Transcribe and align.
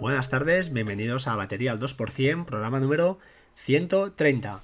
Buenas 0.00 0.28
tardes, 0.28 0.72
bienvenidos 0.72 1.28
a 1.28 1.36
Batería 1.36 1.70
al 1.70 1.78
2%, 1.78 2.44
programa 2.44 2.80
número 2.80 3.18
130. 3.54 4.60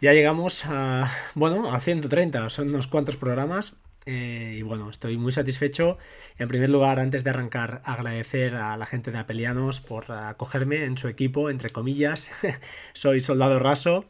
Ya 0.00 0.12
llegamos 0.12 0.66
a, 0.66 1.08
bueno, 1.34 1.72
a 1.72 1.78
130, 1.78 2.50
son 2.50 2.68
unos 2.68 2.88
cuantos 2.88 3.16
programas 3.16 3.76
eh, 4.06 4.56
y 4.58 4.62
bueno, 4.62 4.90
estoy 4.90 5.16
muy 5.16 5.30
satisfecho. 5.30 5.98
En 6.38 6.48
primer 6.48 6.68
lugar, 6.68 6.98
antes 6.98 7.22
de 7.22 7.30
arrancar, 7.30 7.80
agradecer 7.84 8.56
a 8.56 8.76
la 8.76 8.86
gente 8.86 9.12
de 9.12 9.18
Apelianos 9.18 9.80
por 9.80 10.10
acogerme 10.10 10.84
en 10.84 10.98
su 10.98 11.08
equipo, 11.08 11.48
entre 11.48 11.70
comillas. 11.70 12.32
Soy 12.92 13.20
soldado 13.20 13.60
raso 13.60 14.04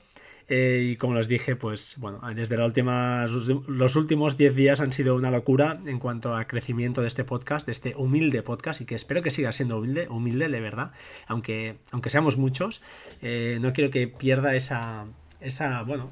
eh, 0.48 0.90
y 0.92 0.96
como 0.96 1.14
les 1.14 1.28
dije, 1.28 1.56
pues 1.56 1.96
bueno, 1.98 2.20
desde 2.34 2.56
la 2.56 2.64
última, 2.64 3.26
los 3.26 3.96
últimos 3.96 4.36
10 4.36 4.54
días 4.54 4.80
han 4.80 4.92
sido 4.92 5.16
una 5.16 5.30
locura 5.30 5.80
en 5.86 5.98
cuanto 5.98 6.36
a 6.36 6.46
crecimiento 6.46 7.00
de 7.00 7.08
este 7.08 7.24
podcast, 7.24 7.66
de 7.66 7.72
este 7.72 7.94
humilde 7.96 8.42
podcast, 8.42 8.80
y 8.80 8.84
que 8.84 8.94
espero 8.94 9.22
que 9.22 9.30
siga 9.30 9.50
siendo 9.52 9.78
humilde, 9.78 10.08
humilde 10.08 10.48
de 10.48 10.60
verdad, 10.60 10.92
aunque, 11.26 11.76
aunque 11.90 12.10
seamos 12.10 12.36
muchos, 12.36 12.80
eh, 13.22 13.58
no 13.60 13.72
quiero 13.72 13.90
que 13.90 14.06
pierda 14.06 14.54
esa, 14.54 15.06
esa, 15.40 15.82
bueno, 15.82 16.10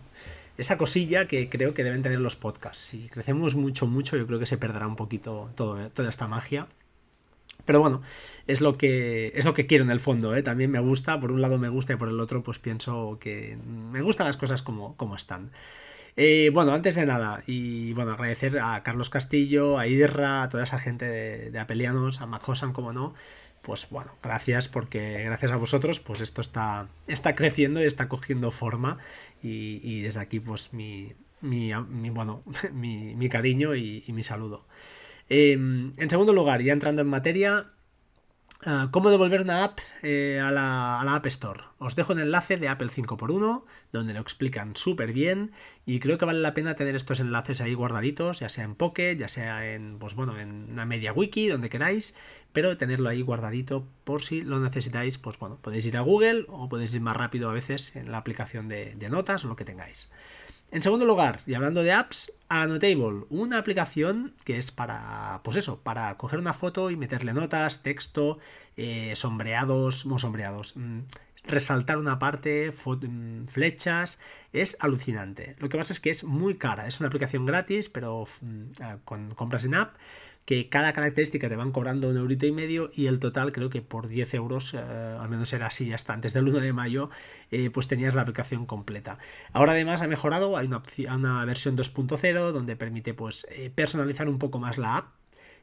esa 0.58 0.78
cosilla 0.78 1.26
que 1.26 1.48
creo 1.48 1.72
que 1.74 1.84
deben 1.84 2.02
tener 2.02 2.20
los 2.20 2.36
podcasts. 2.36 2.84
Si 2.84 3.08
crecemos 3.08 3.54
mucho, 3.54 3.86
mucho, 3.86 4.16
yo 4.16 4.26
creo 4.26 4.38
que 4.38 4.46
se 4.46 4.58
perderá 4.58 4.86
un 4.86 4.96
poquito 4.96 5.50
toda 5.54 6.08
esta 6.08 6.26
magia. 6.26 6.66
Pero 7.64 7.80
bueno, 7.80 8.02
es 8.46 8.60
lo 8.60 8.76
que, 8.76 9.32
es 9.34 9.44
lo 9.44 9.54
que 9.54 9.66
quiero 9.66 9.84
en 9.84 9.90
el 9.90 10.00
fondo, 10.00 10.34
¿eh? 10.34 10.42
También 10.42 10.70
me 10.70 10.80
gusta, 10.80 11.18
por 11.18 11.32
un 11.32 11.40
lado 11.40 11.58
me 11.58 11.68
gusta 11.68 11.94
y 11.94 11.96
por 11.96 12.08
el 12.08 12.20
otro 12.20 12.42
pues 12.42 12.58
pienso 12.58 13.18
que 13.20 13.56
me 13.90 14.02
gustan 14.02 14.26
las 14.26 14.36
cosas 14.36 14.62
como, 14.62 14.96
como 14.96 15.16
están. 15.16 15.50
Eh, 16.16 16.50
bueno, 16.52 16.72
antes 16.72 16.94
de 16.94 17.06
nada, 17.06 17.42
y 17.46 17.92
bueno, 17.94 18.12
agradecer 18.12 18.58
a 18.60 18.82
Carlos 18.84 19.10
Castillo, 19.10 19.78
a 19.78 19.88
Irra, 19.88 20.44
a 20.44 20.48
toda 20.48 20.62
esa 20.62 20.78
gente 20.78 21.06
de, 21.06 21.58
Apelianos, 21.58 22.20
a 22.20 22.26
Majosan, 22.26 22.72
como 22.72 22.92
no, 22.92 23.14
pues 23.62 23.88
bueno, 23.90 24.12
gracias 24.22 24.68
porque 24.68 25.24
gracias 25.24 25.50
a 25.50 25.56
vosotros 25.56 25.98
pues 25.98 26.20
esto 26.20 26.40
está, 26.40 26.88
está 27.08 27.34
creciendo 27.34 27.82
y 27.82 27.86
está 27.86 28.08
cogiendo 28.08 28.50
forma 28.50 28.98
y, 29.42 30.02
desde 30.02 30.20
aquí 30.20 30.38
pues 30.38 30.72
mi, 30.72 31.14
mi, 31.40 31.72
bueno, 32.10 32.42
mi, 32.72 33.28
cariño 33.28 33.74
y 33.74 34.04
mi 34.08 34.22
saludo. 34.22 34.64
Em, 35.28 35.92
en 35.96 36.10
segundo 36.10 36.32
lugar, 36.32 36.62
ya 36.62 36.72
entrando 36.72 37.02
en 37.02 37.08
materia, 37.08 37.70
ah, 38.66 38.88
¿Cómo 38.90 39.10
devolver 39.10 39.40
una 39.42 39.64
app 39.64 39.78
eh, 40.02 40.40
a, 40.40 40.50
la, 40.50 41.00
App 41.00 41.26
Store? 41.26 41.60
Os 41.78 41.96
dejo 41.96 42.12
el 42.12 42.20
enlace 42.20 42.56
de 42.56 42.68
Apple 42.68 42.88
5x1, 42.88 43.64
donde 43.92 44.14
lo 44.14 44.20
explican 44.20 44.76
súper 44.76 45.12
bien 45.12 45.52
y 45.86 46.00
creo 46.00 46.18
que 46.18 46.24
vale 46.24 46.40
la 46.40 46.54
pena 46.54 46.74
tener 46.74 46.94
estos 46.94 47.20
enlaces 47.20 47.60
ahí 47.60 47.74
guardaditos, 47.74 48.40
ya 48.40 48.48
sea 48.48 48.64
en 48.64 48.74
Pocket, 48.74 49.16
ya 49.16 49.28
sea 49.28 49.72
en, 49.74 49.98
pues 49.98 50.14
bueno, 50.14 50.38
en 50.38 50.70
una 50.72 50.86
media 50.86 51.12
wiki, 51.12 51.48
donde 51.48 51.68
queráis, 51.68 52.14
pero 52.54 52.78
tenerlo 52.78 53.10
ahí 53.10 53.20
guardadito 53.20 53.86
por 54.04 54.22
si 54.22 54.40
lo 54.40 54.60
necesitáis, 54.60 55.18
pues 55.18 55.38
bueno, 55.38 55.58
podéis 55.60 55.84
ir 55.86 55.96
a 55.98 56.02
Google 56.02 56.46
o 56.48 56.68
podéis 56.68 56.94
ir 56.94 57.00
más 57.00 57.16
rápido 57.16 57.50
a 57.50 57.52
veces 57.52 57.94
en 57.96 58.12
la 58.12 58.18
aplicación 58.18 58.68
de, 58.68 58.94
notas 59.10 59.44
o 59.44 59.48
lo 59.48 59.56
que 59.56 59.64
tengáis. 59.64 60.08
En 60.70 60.80
segundo 60.80 61.04
lugar, 61.04 61.40
y 61.46 61.54
hablando 61.54 61.82
de 61.82 61.92
apps, 61.92 62.32
Anotable, 62.48 63.24
una 63.28 63.58
aplicación 63.58 64.34
que 64.44 64.56
es 64.56 64.70
para, 64.70 65.40
pues 65.42 65.56
eso, 65.56 65.80
para 65.80 66.16
coger 66.16 66.38
una 66.38 66.52
foto 66.52 66.90
y 66.90 66.96
meterle 66.96 67.32
notas, 67.32 67.82
texto, 67.82 68.38
eh, 68.76 69.12
sombreados, 69.16 70.06
no 70.06 70.20
sombreados, 70.20 70.76
mm, 70.76 71.00
resaltar 71.46 71.98
una 71.98 72.20
parte, 72.20 72.72
mm, 72.72 73.46
flechas, 73.46 74.20
es 74.52 74.76
alucinante. 74.78 75.56
Lo 75.58 75.68
que 75.68 75.76
pasa 75.76 75.92
es 75.92 75.98
que 75.98 76.10
es 76.10 76.22
muy 76.22 76.56
cara, 76.56 76.86
es 76.86 77.00
una 77.00 77.08
aplicación 77.08 77.46
gratis, 77.46 77.88
pero 77.88 78.26
mm, 78.40 78.62
ah, 78.80 78.98
con 79.04 79.34
compras 79.34 79.64
en 79.64 79.74
app 79.74 79.96
que 80.44 80.68
cada 80.68 80.92
característica 80.92 81.48
te 81.48 81.56
van 81.56 81.72
cobrando 81.72 82.08
un 82.08 82.16
eurito 82.16 82.46
y 82.46 82.52
medio 82.52 82.90
y 82.94 83.06
el 83.06 83.18
total 83.18 83.52
creo 83.52 83.70
que 83.70 83.82
por 83.82 84.08
10 84.08 84.34
euros, 84.34 84.74
eh, 84.74 84.78
al 84.78 85.28
menos 85.28 85.52
era 85.52 85.66
así 85.66 85.92
hasta 85.92 86.12
antes 86.12 86.32
del 86.32 86.48
1 86.48 86.60
de 86.60 86.72
mayo, 86.72 87.10
eh, 87.50 87.70
pues 87.70 87.88
tenías 87.88 88.14
la 88.14 88.22
aplicación 88.22 88.66
completa. 88.66 89.18
Ahora 89.52 89.72
además 89.72 90.02
ha 90.02 90.06
mejorado, 90.06 90.56
hay 90.56 90.66
una, 90.66 91.44
versión 91.44 91.76
2.0 91.76 92.52
donde 92.52 92.76
permite 92.76 93.14
pues 93.14 93.46
eh, 93.50 93.70
personalizar 93.74 94.28
un 94.28 94.38
poco 94.38 94.58
más 94.58 94.78
la 94.78 94.98
app 94.98 95.06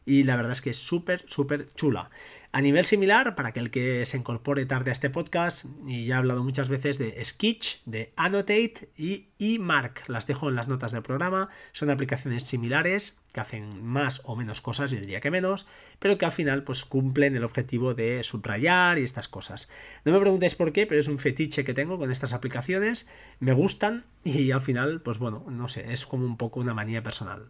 y 0.06 0.24
la 0.24 0.36
verdad 0.36 0.54
es 0.54 0.62
que 0.62 0.72
es 0.72 0.78
súper, 0.78 1.24
súper 1.28 1.74
chula. 1.76 2.10
A 2.54 2.60
nivel 2.60 2.84
similar, 2.84 3.36
para 3.36 3.50
aquel 3.50 3.72
que 3.72 4.06
se 4.06 4.18
incorpore 4.18 4.66
tarde 4.66 4.92
a 4.92 4.94
este 4.94 5.10
podcast, 5.10 5.66
y 5.88 6.06
ya 6.06 6.16
he 6.16 6.18
hablado 6.18 6.44
muchas 6.44 6.68
veces 6.68 6.98
de 6.98 7.24
Sketch, 7.24 7.78
de 7.86 8.12
Annotate 8.18 8.90
y 8.98 9.28
eMark, 9.40 10.10
las 10.10 10.28
dejo 10.28 10.50
en 10.50 10.56
las 10.56 10.68
notas 10.68 10.92
del 10.92 11.02
programa, 11.02 11.50
son 11.72 11.90
aplicaciones 11.90 12.44
similares 12.44 13.22
que 13.32 13.40
hacen 13.40 13.86
más 13.86 14.22
o 14.26 14.36
menos 14.36 14.60
cosas, 14.60 14.92
yo 14.92 15.00
diría 15.00 15.22
que 15.22 15.32
menos, 15.32 15.66
pero 16.00 16.18
que 16.18 16.26
al 16.26 16.34
final 16.34 16.64
pues 16.64 16.84
cumplen 16.84 17.38
el 17.38 17.46
objetivo 17.46 17.94
de 17.94 18.22
subrayar 18.24 18.98
y 18.98 19.04
estas 19.04 19.30
cosas. 19.30 19.70
No 20.04 20.12
me 20.12 20.20
preguntéis 20.20 20.56
por 20.56 20.74
qué, 20.74 20.86
pero 20.86 21.00
es 21.00 21.08
un 21.08 21.20
fetiche 21.20 21.64
que 21.64 21.74
tengo 21.74 21.98
con 21.98 22.12
estas 22.12 22.34
aplicaciones, 22.34 23.08
me 23.40 23.54
gustan 23.54 24.04
y 24.26 24.52
al 24.52 24.62
final 24.62 25.02
pues 25.02 25.20
bueno, 25.20 25.46
no 25.50 25.70
sé, 25.70 25.94
es 25.94 26.06
como 26.06 26.26
un 26.26 26.36
poco 26.36 26.60
una 26.60 26.74
manía 26.74 27.02
personal 27.02 27.50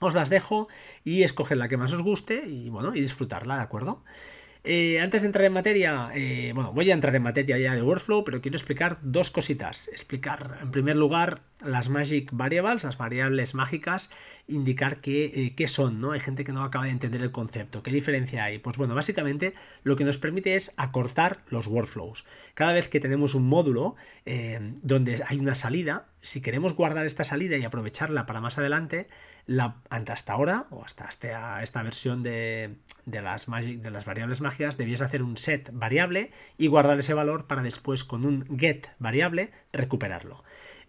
os 0.00 0.14
las 0.14 0.30
dejo 0.30 0.68
y 1.04 1.22
escoger 1.22 1.58
la 1.58 1.68
que 1.68 1.76
más 1.76 1.92
os 1.92 2.02
guste 2.02 2.44
y 2.46 2.70
bueno, 2.70 2.94
y 2.94 3.00
disfrutarla, 3.00 3.56
¿de 3.56 3.62
acuerdo? 3.62 4.02
Eh, 4.62 5.00
antes 5.00 5.22
de 5.22 5.26
entrar 5.26 5.46
en 5.46 5.54
materia, 5.54 6.10
eh, 6.14 6.52
bueno, 6.54 6.72
voy 6.74 6.90
a 6.90 6.94
entrar 6.94 7.16
en 7.16 7.22
materia 7.22 7.56
ya 7.56 7.74
de 7.74 7.82
workflow, 7.82 8.24
pero 8.24 8.42
quiero 8.42 8.56
explicar 8.56 8.98
dos 9.00 9.30
cositas. 9.30 9.88
Explicar, 9.88 10.58
en 10.60 10.70
primer 10.70 10.96
lugar, 10.96 11.40
las 11.64 11.88
magic 11.88 12.28
variables, 12.32 12.84
las 12.84 12.98
variables 12.98 13.54
mágicas, 13.54 14.10
indicar 14.48 15.00
qué, 15.00 15.54
eh, 15.56 15.68
son, 15.68 16.00
¿no? 16.00 16.12
Hay 16.12 16.20
gente 16.20 16.44
que 16.44 16.52
no 16.52 16.62
acaba 16.62 16.84
de 16.84 16.90
entender 16.90 17.22
el 17.22 17.30
concepto. 17.30 17.82
¿Qué 17.82 17.90
diferencia 17.90 18.44
hay? 18.44 18.58
Pues 18.58 18.76
bueno, 18.76 18.94
básicamente 18.94 19.54
lo 19.82 19.96
que 19.96 20.04
nos 20.04 20.18
permite 20.18 20.54
es 20.56 20.74
acortar 20.76 21.40
los 21.48 21.66
workflows. 21.66 22.26
Cada 22.52 22.74
vez 22.74 22.90
que 22.90 23.00
tenemos 23.00 23.34
un 23.34 23.48
módulo 23.48 23.96
donde 24.82 25.22
hay 25.26 25.38
una 25.38 25.54
salida, 25.54 26.06
si 26.20 26.42
queremos 26.42 26.74
guardar 26.74 27.06
esta 27.06 27.24
salida 27.24 27.56
y 27.56 27.64
aprovecharla 27.64 28.26
para 28.26 28.40
más 28.40 28.58
adelante, 28.58 29.08
la, 29.50 29.74
hasta 29.88 30.32
ahora, 30.32 30.66
o 30.70 30.84
hasta 30.84 31.08
esta, 31.08 31.60
esta 31.64 31.82
versión 31.82 32.22
de, 32.22 32.76
las 33.04 33.46
de 33.46 33.90
las 33.90 34.04
variables 34.04 34.40
mágicas, 34.40 34.76
debías 34.76 35.00
hacer 35.00 35.24
un 35.24 35.36
set 35.36 35.70
variable 35.72 36.30
y 36.56 36.68
guardar 36.68 37.00
ese 37.00 37.14
valor 37.14 37.48
para 37.48 37.60
después 37.60 38.04
con 38.04 38.24
un 38.24 38.46
get 38.56 38.86
variable 39.00 39.50
recuperarlo. 39.72 40.44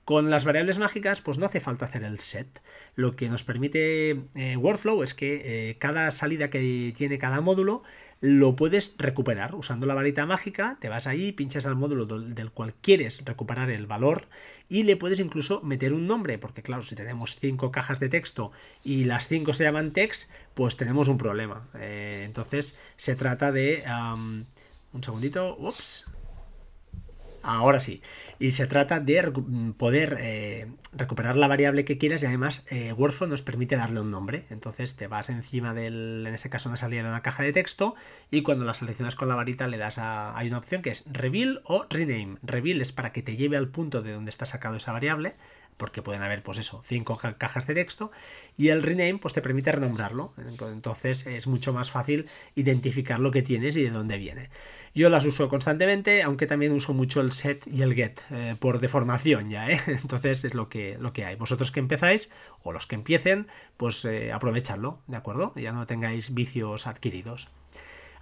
Con 0.05 0.29
las 0.29 0.45
variables 0.45 0.77
mágicas, 0.77 1.21
pues 1.21 1.39
no 1.39 1.47
hace 1.47 1.59
falta 1.59 1.85
hacer 1.85 2.03
el 2.03 2.19
set. 2.19 2.61
Lo 2.93 3.15
que 3.15 3.29
nos 3.29 3.43
permite 3.43 4.25
eh, 4.35 4.57
Workflow 4.57 5.01
es 5.01 5.15
que 5.15 5.41
eh, 5.43 5.77
cada 5.79 6.11
salida 6.11 6.51
que 6.51 6.93
tiene 6.95 7.17
cada 7.17 7.41
módulo 7.41 7.81
lo 8.21 8.55
puedes 8.55 8.93
recuperar 8.97 9.55
usando 9.55 9.87
la 9.87 9.95
varita 9.95 10.25
mágica. 10.27 10.77
Te 10.79 10.89
vas 10.89 11.07
ahí, 11.07 11.31
pinchas 11.31 11.65
al 11.65 11.75
módulo 11.75 12.05
del 12.05 12.51
cual 12.51 12.75
quieres 12.75 13.25
recuperar 13.25 13.71
el 13.71 13.87
valor 13.87 14.27
y 14.69 14.83
le 14.83 14.95
puedes 14.95 15.19
incluso 15.19 15.61
meter 15.61 15.91
un 15.91 16.07
nombre, 16.07 16.37
porque 16.37 16.61
claro, 16.61 16.83
si 16.83 16.95
tenemos 16.95 17.35
cinco 17.35 17.71
cajas 17.71 17.99
de 17.99 18.09
texto 18.09 18.51
y 18.83 19.05
las 19.05 19.27
cinco 19.27 19.53
se 19.53 19.63
llaman 19.63 19.91
text, 19.91 20.29
pues 20.53 20.77
tenemos 20.77 21.07
un 21.07 21.17
problema. 21.17 21.67
Eh, 21.79 22.21
entonces 22.25 22.77
se 22.95 23.15
trata 23.15 23.51
de... 23.51 23.83
un 24.93 25.03
segundito, 25.03 25.57
ups, 25.57 26.05
Ahora 27.43 27.79
sí. 27.79 28.01
Y 28.39 28.51
se 28.51 28.67
trata 28.67 28.99
de 28.99 29.31
poder 29.77 30.17
eh, 30.19 30.67
recuperar 30.93 31.37
la 31.37 31.47
variable 31.47 31.85
que 31.85 31.97
quieras 31.97 32.23
y 32.23 32.25
además 32.25 32.65
eh, 32.69 32.93
nos 33.27 33.41
permite 33.41 33.75
darle 33.75 33.99
un 33.99 34.11
nombre. 34.11 34.45
Entonces 34.49 34.95
te 34.95 35.07
vas 35.07 35.29
encima 35.29 35.73
del, 35.73 36.25
en 36.27 36.33
este 36.33 36.49
caso, 36.49 36.69
una 36.69 36.75
salida 36.75 37.03
de 37.03 37.09
una 37.09 37.21
caja 37.21 37.43
de 37.43 37.53
texto 37.53 37.95
y 38.29 38.41
cuando 38.43 38.65
la 38.65 38.73
seleccionas 38.73 39.15
con 39.15 39.27
la 39.27 39.35
varita 39.35 39.67
le 39.67 39.77
das 39.77 39.97
a... 39.97 40.37
Hay 40.37 40.47
una 40.47 40.57
opción 40.57 40.81
que 40.81 40.89
es 40.89 41.03
Reveal 41.11 41.61
o 41.65 41.85
Rename. 41.89 42.37
Reveal 42.43 42.81
es 42.81 42.91
para 42.91 43.11
que 43.11 43.21
te 43.21 43.35
lleve 43.35 43.57
al 43.57 43.69
punto 43.69 44.01
de 44.01 44.13
donde 44.13 44.29
está 44.29 44.45
sacado 44.45 44.75
esa 44.75 44.91
variable 44.91 45.35
porque 45.77 46.01
pueden 46.01 46.21
haber, 46.21 46.43
pues 46.43 46.57
eso, 46.57 46.81
cinco 46.85 47.19
cajas 47.37 47.67
de 47.67 47.73
texto, 47.73 48.11
y 48.57 48.69
el 48.69 48.83
rename, 48.83 49.17
pues 49.17 49.33
te 49.33 49.41
permite 49.41 49.71
renombrarlo. 49.71 50.33
Entonces 50.37 51.25
es 51.27 51.47
mucho 51.47 51.73
más 51.73 51.91
fácil 51.91 52.27
identificar 52.55 53.19
lo 53.19 53.31
que 53.31 53.41
tienes 53.41 53.75
y 53.77 53.83
de 53.83 53.89
dónde 53.89 54.17
viene. 54.17 54.49
Yo 54.93 55.09
las 55.09 55.25
uso 55.25 55.49
constantemente, 55.49 56.21
aunque 56.21 56.47
también 56.47 56.71
uso 56.73 56.93
mucho 56.93 57.21
el 57.21 57.31
set 57.31 57.65
y 57.67 57.81
el 57.81 57.93
get, 57.93 58.19
eh, 58.29 58.55
por 58.59 58.79
deformación 58.79 59.49
ya, 59.49 59.69
¿eh? 59.69 59.79
Entonces 59.87 60.43
es 60.43 60.53
lo 60.53 60.69
que, 60.69 60.97
lo 60.99 61.13
que 61.13 61.25
hay. 61.25 61.35
Vosotros 61.35 61.71
que 61.71 61.79
empezáis, 61.79 62.31
o 62.63 62.71
los 62.71 62.87
que 62.87 62.95
empiecen, 62.95 63.47
pues 63.77 64.03
eh, 64.05 64.31
aprovechadlo, 64.31 64.99
¿de 65.07 65.17
acuerdo? 65.17 65.53
Ya 65.55 65.71
no 65.71 65.85
tengáis 65.87 66.33
vicios 66.33 66.87
adquiridos. 66.87 67.49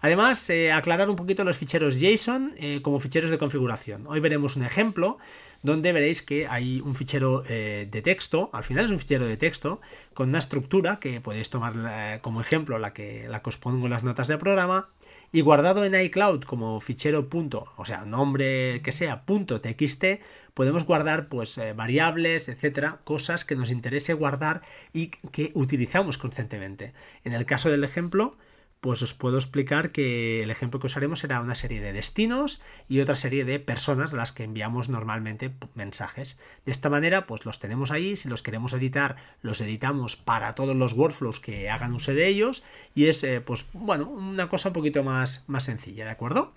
Además, 0.02 0.50
eh, 0.50 0.72
aclarar 0.72 1.10
un 1.10 1.18
poquito 1.18 1.44
los 1.44 1.58
ficheros 1.58 2.00
JSON 2.00 2.54
eh, 2.58 2.82
como 2.82 3.00
ficheros 3.00 3.30
de 3.30 3.38
configuración. 3.38 4.08
Hoy 4.08 4.22
veremos 4.22 4.56
un 4.56 4.64
ejemplo 4.64 5.18
donde 5.62 5.92
veréis 5.92 6.22
que 6.22 6.48
hay 6.48 6.80
un 6.80 6.96
fichero 6.96 7.44
eh, 7.50 7.86
de 7.92 8.02
texto, 8.02 8.50
al 8.54 8.64
final 8.64 8.86
es 8.86 8.92
un 8.92 9.00
fichero 9.00 9.26
de 9.26 9.36
texto, 9.36 9.82
con 10.14 10.30
una 10.30 10.40
estructura 10.40 11.00
que 11.02 11.20
podéis 11.20 11.50
tomar 11.50 12.22
como 12.22 12.40
ejemplo 12.40 12.80
la 12.80 12.94
que, 12.94 13.28
la 13.28 13.42
que 13.42 13.50
os 13.50 13.58
pongo 13.58 13.86
en 13.86 13.92
las 13.92 14.06
notas 14.06 14.30
del 14.30 14.38
programa, 14.38 14.88
y 15.34 15.42
guardado 15.42 15.84
en 15.84 16.00
iCloud 16.00 16.44
como 16.46 16.80
fichero 16.80 17.28
punto, 17.28 17.68
o 17.76 17.84
sea, 17.84 18.06
nombre 18.06 18.82
que 18.82 18.94
sea 18.94 19.26
punto 19.26 19.60
.txt, 19.60 20.22
podemos 20.54 20.86
guardar 20.86 21.28
pues 21.28 21.60
variables, 21.76 22.48
etcétera, 22.48 23.00
cosas 23.04 23.44
que 23.44 23.58
nos 23.58 23.70
interese 23.70 24.14
guardar 24.14 24.62
y 24.94 25.08
que 25.08 25.52
utilizamos 25.56 26.18
constantemente. 26.18 26.94
En 27.26 27.34
el 27.34 27.46
caso 27.46 27.70
del 27.70 27.84
ejemplo, 27.84 28.38
pues 28.82 29.02
os 29.02 29.14
puedo 29.14 29.38
explicar 29.38 29.92
que 29.92 30.42
el 30.42 30.52
ejemplo 30.52 30.80
que 30.80 30.88
usaremos 30.88 31.20
será 31.20 31.42
una 31.42 31.56
serie 31.56 31.82
de 31.82 31.92
destinos 31.92 32.62
y 32.88 33.02
otra 33.02 33.16
serie 33.16 33.44
de 33.44 33.60
personas 33.60 34.14
a 34.14 34.16
las 34.16 34.32
que 34.32 34.44
enviamos 34.44 34.88
normalmente 34.88 35.54
mensajes. 35.76 36.40
De 36.66 36.72
esta 36.72 36.90
manera, 36.90 37.28
pues 37.28 37.46
los 37.46 37.60
tenemos 37.60 37.92
ahí, 37.92 38.16
si 38.16 38.30
los 38.30 38.42
queremos 38.42 38.74
editar, 38.74 39.18
los 39.42 39.60
editamos 39.62 40.16
para 40.16 40.54
todos 40.54 40.76
los 40.76 40.94
workflows 40.94 41.40
que 41.40 41.70
hagan 41.70 41.94
uso 41.94 42.14
de 42.14 42.28
ellos 42.28 42.64
y 42.96 43.08
es, 43.08 43.24
eh, 43.24 43.42
pues 43.42 43.68
bueno, 43.74 44.10
una 44.10 44.48
cosa 44.48 44.70
un 44.70 44.74
poquito 44.74 45.04
más, 45.04 45.44
más 45.48 45.66
sencilla, 45.66 46.06
¿de 46.06 46.12
acuerdo? 46.12 46.54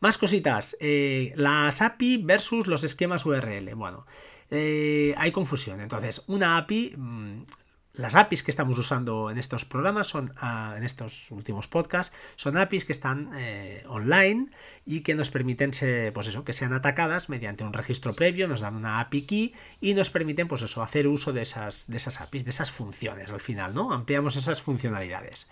Más 0.00 0.18
cositas, 0.18 0.76
eh, 0.80 1.32
las 1.36 1.80
API 1.80 2.16
versus 2.16 2.66
los 2.66 2.82
esquemas 2.82 3.24
URL. 3.24 3.72
Bueno, 3.76 4.04
eh, 4.50 5.14
hay 5.16 5.30
confusión. 5.30 5.80
Entonces, 5.80 6.24
una 6.26 6.58
API, 6.58 6.94
mm, 6.96 7.42
las 7.94 8.14
APIs 8.14 8.42
que 8.42 8.50
estamos 8.50 8.78
usando 8.78 9.30
en 9.30 9.36
estos 9.36 9.64
programas 9.64 10.06
son, 10.06 10.32
ah, 10.36 10.74
en 10.76 10.82
estos 10.82 11.30
últimos 11.30 11.68
podcasts, 11.68 12.16
son 12.36 12.56
APIs 12.56 12.86
que 12.86 12.92
están 12.92 13.30
eh, 13.34 13.82
online 13.86 14.48
y 14.86 15.00
que 15.00 15.14
nos 15.14 15.28
permiten, 15.28 15.72
pues 16.14 16.26
eso, 16.26 16.44
que 16.44 16.52
sean 16.54 16.72
atacadas 16.72 17.28
mediante 17.28 17.64
un 17.64 17.72
registro 17.72 18.14
previo, 18.14 18.48
nos 18.48 18.60
dan 18.60 18.76
una 18.76 19.00
API 19.00 19.22
key 19.22 19.54
y 19.80 19.94
nos 19.94 20.10
permiten, 20.10 20.48
pues 20.48 20.62
eso, 20.62 20.82
hacer 20.82 21.06
uso 21.06 21.32
de 21.32 21.42
esas, 21.42 21.86
de 21.86 21.98
esas 21.98 22.20
APIs, 22.20 22.44
de 22.44 22.50
esas 22.50 22.70
funciones 22.70 23.30
al 23.30 23.40
final, 23.40 23.74
¿no? 23.74 23.92
Ampliamos 23.92 24.36
esas 24.36 24.62
funcionalidades. 24.62 25.48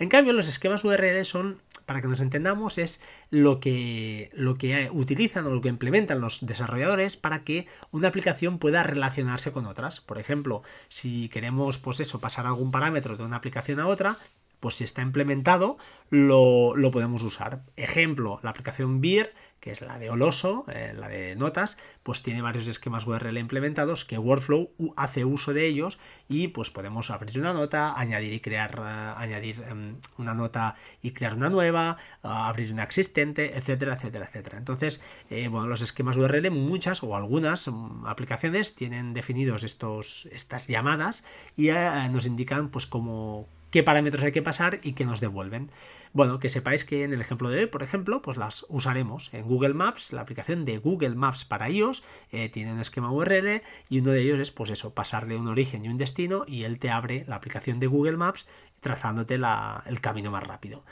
En 0.00 0.08
cambio, 0.08 0.32
los 0.32 0.48
esquemas 0.48 0.82
URL 0.82 1.26
son, 1.26 1.60
para 1.84 2.00
que 2.00 2.08
nos 2.08 2.20
entendamos, 2.20 2.78
es 2.78 3.02
lo 3.28 3.60
que, 3.60 4.30
lo 4.32 4.56
que 4.56 4.88
utilizan 4.90 5.44
o 5.44 5.50
lo 5.50 5.60
que 5.60 5.68
implementan 5.68 6.22
los 6.22 6.46
desarrolladores 6.46 7.18
para 7.18 7.44
que 7.44 7.66
una 7.90 8.08
aplicación 8.08 8.58
pueda 8.58 8.82
relacionarse 8.82 9.52
con 9.52 9.66
otras. 9.66 10.00
Por 10.00 10.16
ejemplo, 10.16 10.62
si 10.88 11.28
queremos, 11.28 11.76
pues 11.82 12.00
eso, 12.00 12.20
pasar 12.20 12.46
algún 12.46 12.70
parámetro 12.70 13.16
de 13.16 13.24
una 13.24 13.36
aplicación 13.36 13.80
a 13.80 13.86
otra, 13.86 14.18
pues 14.60 14.76
si 14.76 14.84
está 14.84 15.02
implementado, 15.02 15.78
lo, 16.10 16.76
lo 16.76 16.90
podemos 16.90 17.22
usar. 17.22 17.62
Ejemplo, 17.76 18.40
la 18.42 18.50
aplicación 18.50 19.00
Beer 19.00 19.34
que 19.60 19.70
es 19.70 19.82
la 19.82 19.98
de 19.98 20.10
Oloso, 20.10 20.64
eh, 20.68 20.94
la 20.96 21.08
de 21.08 21.36
notas, 21.36 21.78
pues 22.02 22.22
tiene 22.22 22.40
varios 22.40 22.66
esquemas 22.66 23.06
URL 23.06 23.36
implementados 23.38 24.04
que 24.04 24.18
Workflow 24.18 24.70
hace 24.96 25.24
uso 25.24 25.52
de 25.52 25.66
ellos 25.66 25.98
y 26.28 26.48
pues 26.48 26.70
podemos 26.70 27.10
abrir 27.10 27.38
una 27.38 27.52
nota, 27.52 27.94
añadir 27.98 28.32
y 28.32 28.40
crear, 28.40 28.74
eh, 28.78 29.12
añadir 29.16 29.62
em, 29.68 29.96
una 30.16 30.34
nota 30.34 30.76
y 31.02 31.12
crear 31.12 31.34
una 31.34 31.50
nueva, 31.50 31.98
abrir 32.22 32.72
una 32.72 32.84
existente, 32.84 33.56
etcétera, 33.56 33.94
etcétera, 33.94 34.26
etcétera. 34.26 34.58
Entonces, 34.58 35.02
eh, 35.28 35.48
bueno, 35.48 35.68
los 35.68 35.82
esquemas 35.82 36.16
URL, 36.16 36.50
muchas 36.50 37.02
o 37.02 37.14
algunas 37.14 37.68
mm, 37.68 38.06
aplicaciones 38.06 38.74
tienen 38.74 39.12
definidos 39.12 39.62
estos, 39.62 40.26
estas 40.32 40.68
llamadas 40.68 41.22
y 41.56 41.68
nos 42.10 42.26
indican 42.26 42.70
pues 42.70 42.86
cómo 42.86 43.46
qué 43.70 43.82
parámetros 43.82 44.22
hay 44.24 44.32
que 44.32 44.42
pasar 44.42 44.78
y 44.82 44.92
qué 44.92 45.04
nos 45.04 45.20
devuelven. 45.20 45.70
Bueno, 46.12 46.38
que 46.38 46.48
sepáis 46.48 46.84
que 46.84 47.04
en 47.04 47.12
el 47.12 47.20
ejemplo 47.20 47.50
de 47.50 47.60
hoy, 47.60 47.66
por 47.66 47.82
ejemplo, 47.82 48.22
pues 48.22 48.36
las 48.36 48.66
usaremos 48.68 49.32
en 49.32 49.46
Google 49.46 49.74
Maps, 49.74 50.12
la 50.12 50.22
aplicación 50.22 50.64
de 50.64 50.78
Google 50.78 51.14
Maps 51.14 51.44
para 51.44 51.70
iOS 51.70 52.02
eh, 52.32 52.48
tiene 52.48 52.72
un 52.72 52.80
esquema 52.80 53.12
URL 53.12 53.62
y 53.88 54.00
uno 54.00 54.10
de 54.10 54.22
ellos 54.22 54.38
es 54.40 54.50
pues 54.50 54.70
eso, 54.70 54.92
pasarle 54.94 55.36
un 55.36 55.48
origen 55.48 55.84
y 55.84 55.88
un 55.88 55.98
destino 55.98 56.44
y 56.46 56.64
él 56.64 56.78
te 56.78 56.90
abre 56.90 57.24
la 57.28 57.36
aplicación 57.36 57.80
de 57.80 57.86
Google 57.86 58.16
Maps 58.16 58.46
trazándote 58.80 59.34
el 59.34 60.00
camino 60.00 60.30
más 60.30 60.42
rápido. 60.42 60.82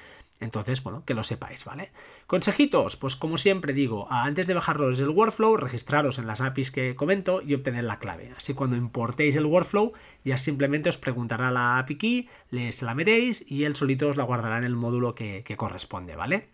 Entonces, 0.41 0.83
bueno, 0.83 1.05
que 1.05 1.15
lo 1.15 1.25
sepáis, 1.25 1.65
¿vale? 1.65 1.91
Consejitos, 2.27 2.97
pues 2.97 3.17
como 3.17 3.39
siempre 3.39 3.73
digo, 3.73 4.07
antes 4.11 4.47
de 4.47 4.55
bajarlos 4.55 5.01
el 5.01 5.09
workflow, 5.09 5.57
registraros 5.57 6.19
en 6.19 6.29
las 6.29 6.41
APIs 6.41 6.71
que 6.71 6.95
comento 6.95 7.43
y 7.43 7.55
obtener 7.55 7.85
la 7.85 7.99
clave. 7.99 8.33
Así 8.37 8.55
cuando 8.55 8.77
importéis 8.77 9.35
el 9.35 9.47
workflow, 9.47 9.93
ya 10.25 10.39
simplemente 10.39 10.89
os 10.89 10.99
preguntará 10.99 11.51
la 11.51 11.79
API 11.79 11.97
key, 11.97 12.29
les 12.51 12.83
la 12.83 12.95
metéis 12.95 13.45
y 13.51 13.65
él 13.65 13.75
solito 13.75 14.09
os 14.09 14.17
la 14.17 14.25
guardará 14.25 14.59
en 14.59 14.65
el 14.65 14.77
módulo 14.77 15.15
que, 15.15 15.43
corresponde, 15.57 16.15
¿vale? 16.15 16.49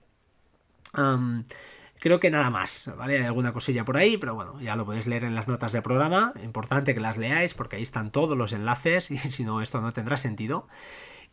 creo 1.99 2.21
que 2.21 2.31
nada 2.31 2.51
más, 2.51 2.91
¿vale? 2.97 3.19
Hay 3.19 3.25
alguna 3.25 3.53
cosilla 3.53 3.85
por 3.85 3.97
ahí, 3.97 4.17
pero 4.17 4.35
bueno, 4.35 4.61
ya 4.61 4.77
lo 4.77 4.85
podéis 4.85 5.07
leer 5.07 5.25
en 5.25 5.35
las 5.35 5.49
notas 5.49 5.73
del 5.73 5.83
programa. 5.83 6.33
Importante 6.45 6.95
que 6.95 7.01
las 7.01 7.19
leáis 7.19 7.55
porque 7.55 7.77
ahí 7.77 7.83
están 7.83 8.13
todos 8.13 8.39
los 8.39 8.53
enlaces 8.53 9.11
y 9.11 9.19
si 9.19 9.45
no, 9.45 9.61
esto 9.61 9.81
no 9.81 9.93
tendrá 9.93 10.17
sentido. 10.17 10.69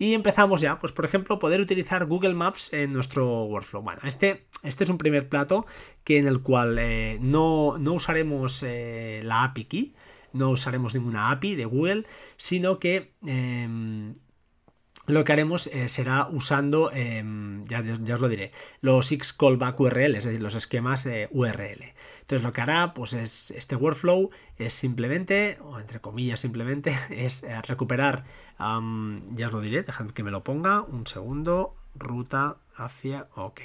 Y 0.02 0.16
empezamos 0.16 0.62
ya, 0.62 0.80
pues 0.80 0.92
por 0.92 1.06
ejemplo, 1.06 1.38
poder 1.38 1.62
utilizar 1.62 2.08
Google 2.08 2.34
Maps 2.34 2.74
en 2.74 2.92
nuestro 2.92 3.44
workflow. 3.44 3.84
Bueno, 3.84 4.02
este, 4.04 4.48
este 4.64 4.84
es 4.84 4.90
un 4.90 4.98
primer 4.98 5.30
plato 5.30 5.68
que 6.04 6.18
en 6.18 6.26
el 6.26 6.42
cual 6.42 6.78
eh, 6.80 7.20
no, 7.22 7.76
usaremos 7.76 8.64
eh, 8.66 9.22
la 9.24 9.44
API 9.44 9.66
key, 9.66 9.94
no 10.34 10.50
usaremos 10.50 10.96
ninguna 10.96 11.30
API 11.30 11.54
de 11.54 11.66
Google, 11.66 12.08
sino 12.36 12.80
que 12.80 13.12
em, 13.28 14.16
lo 15.08 15.24
que 15.24 15.34
haremos 15.34 15.68
eh, 15.68 15.90
será 15.90 16.28
usando, 16.28 16.92
em, 16.94 17.64
ya, 17.66 17.80
os 18.14 18.22
lo 18.22 18.30
diré, 18.30 18.52
los 18.82 19.12
X 19.12 19.34
callback 19.34 19.80
URL, 19.80 20.16
es 20.16 20.24
decir, 20.26 20.42
los 20.42 20.56
esquemas 20.56 21.08
URL. 21.32 21.94
Entonces 22.22 22.44
lo 22.44 22.54
que 22.54 22.62
hará, 22.62 22.94
pues 22.94 23.14
es 23.14 23.52
este 23.52 23.76
workflow 23.76 24.30
es 24.58 24.74
simplemente, 24.74 25.58
o 25.62 25.80
entre 25.80 26.00
comillas 26.00 26.40
simplemente, 26.40 26.96
es 27.10 27.44
eh, 27.44 27.62
recuperar, 27.64 28.24
ya 28.60 29.48
os 29.48 29.52
lo 29.52 29.60
diré, 29.60 29.84
dejadme 29.84 30.14
que 30.14 30.24
me 30.24 30.32
lo 30.32 30.44
ponga, 30.44 30.82
un 30.82 31.08
segundo, 31.08 31.76
ruta 31.96 32.58
hacia, 32.76 33.28
ok. 33.36 33.62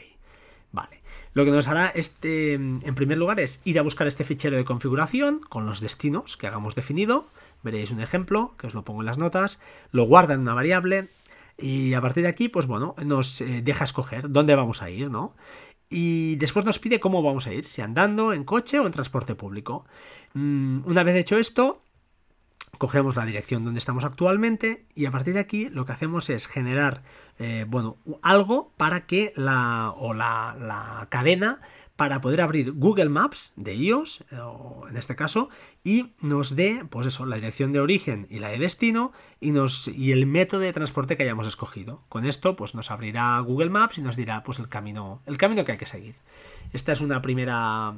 Vale. 0.72 1.00
Lo 1.32 1.44
que 1.44 1.52
nos 1.52 1.68
hará 1.68 1.86
este, 1.94 2.54
en 2.54 2.94
primer 2.94 3.18
lugar, 3.18 3.40
es 3.40 3.62
ir 3.64 3.78
a 3.78 3.82
buscar 3.82 4.06
este 4.06 4.24
fichero 4.24 4.56
de 4.56 4.64
configuración 4.64 5.40
con 5.40 5.64
los 5.64 5.80
destinos 5.80 6.36
que 6.36 6.46
hagamos 6.46 6.74
definido. 6.74 7.28
Veréis 7.62 7.92
un 7.92 8.00
ejemplo, 8.00 8.54
que 8.58 8.66
os 8.66 8.74
lo 8.74 8.84
pongo 8.84 9.00
en 9.00 9.06
las 9.06 9.16
notas. 9.16 9.60
Lo 9.92 10.04
guarda 10.04 10.34
en 10.34 10.40
una 10.40 10.54
variable 10.54 11.08
y 11.58 11.94
a 11.94 12.00
partir 12.00 12.22
de 12.22 12.28
aquí, 12.28 12.48
pues 12.48 12.66
bueno, 12.66 12.94
nos 13.04 13.40
eh, 13.40 13.62
deja 13.62 13.84
escoger 13.84 14.30
dónde 14.30 14.54
vamos 14.54 14.82
a 14.82 14.90
ir, 14.90 15.10
¿no? 15.10 15.34
Y 15.88 16.36
después 16.36 16.64
nos 16.64 16.78
pide 16.78 17.00
cómo 17.00 17.22
vamos 17.22 17.46
a 17.46 17.52
ir, 17.52 17.64
si 17.64 17.80
andando, 17.80 18.32
en 18.32 18.44
coche 18.44 18.78
o 18.80 18.86
en 18.86 18.92
transporte 18.92 19.34
público. 19.34 19.84
Mm, 20.34 20.80
una 20.84 21.02
vez 21.04 21.16
hecho 21.16 21.38
esto, 21.38 21.82
cogemos 22.78 23.16
la 23.16 23.24
dirección 23.24 23.64
donde 23.64 23.78
estamos 23.78 24.04
actualmente 24.04 24.86
y 24.94 25.06
a 25.06 25.10
partir 25.10 25.34
de 25.34 25.40
aquí 25.40 25.68
lo 25.68 25.86
que 25.86 25.92
hacemos 25.92 26.28
es 26.28 26.46
generar 26.46 27.02
eh, 27.38 27.64
bueno, 27.68 27.96
algo 28.22 28.72
para 28.76 29.06
que 29.06 29.32
la, 29.36 29.92
o 29.96 30.12
la, 30.12 30.56
la 30.60 31.06
cadena 31.08 31.60
para 31.96 32.20
poder 32.20 32.42
abrir 32.42 32.72
Google 32.72 33.08
Maps 33.08 33.52
de 33.56 33.74
iOS, 33.74 34.24
o 34.38 34.86
en 34.88 34.96
este 34.96 35.16
caso, 35.16 35.48
y 35.82 36.12
nos 36.20 36.54
dé, 36.54 36.84
pues 36.90 37.06
eso, 37.06 37.24
la 37.24 37.36
dirección 37.36 37.72
de 37.72 37.80
origen 37.80 38.26
y 38.30 38.38
la 38.38 38.48
de 38.48 38.58
destino 38.58 39.12
y, 39.40 39.50
nos, 39.50 39.88
y 39.88 40.12
el 40.12 40.26
método 40.26 40.60
de 40.60 40.72
transporte 40.72 41.16
que 41.16 41.22
hayamos 41.22 41.46
escogido. 41.46 42.02
Con 42.08 42.26
esto, 42.26 42.54
pues 42.54 42.74
nos 42.74 42.90
abrirá 42.90 43.38
Google 43.40 43.70
Maps 43.70 43.98
y 43.98 44.02
nos 44.02 44.16
dirá, 44.16 44.42
pues 44.42 44.58
el 44.58 44.68
camino, 44.68 45.22
el 45.26 45.38
camino 45.38 45.64
que 45.64 45.72
hay 45.72 45.78
que 45.78 45.86
seguir. 45.86 46.16
Esta 46.72 46.92
es 46.92 47.00
una 47.00 47.22
primera, 47.22 47.94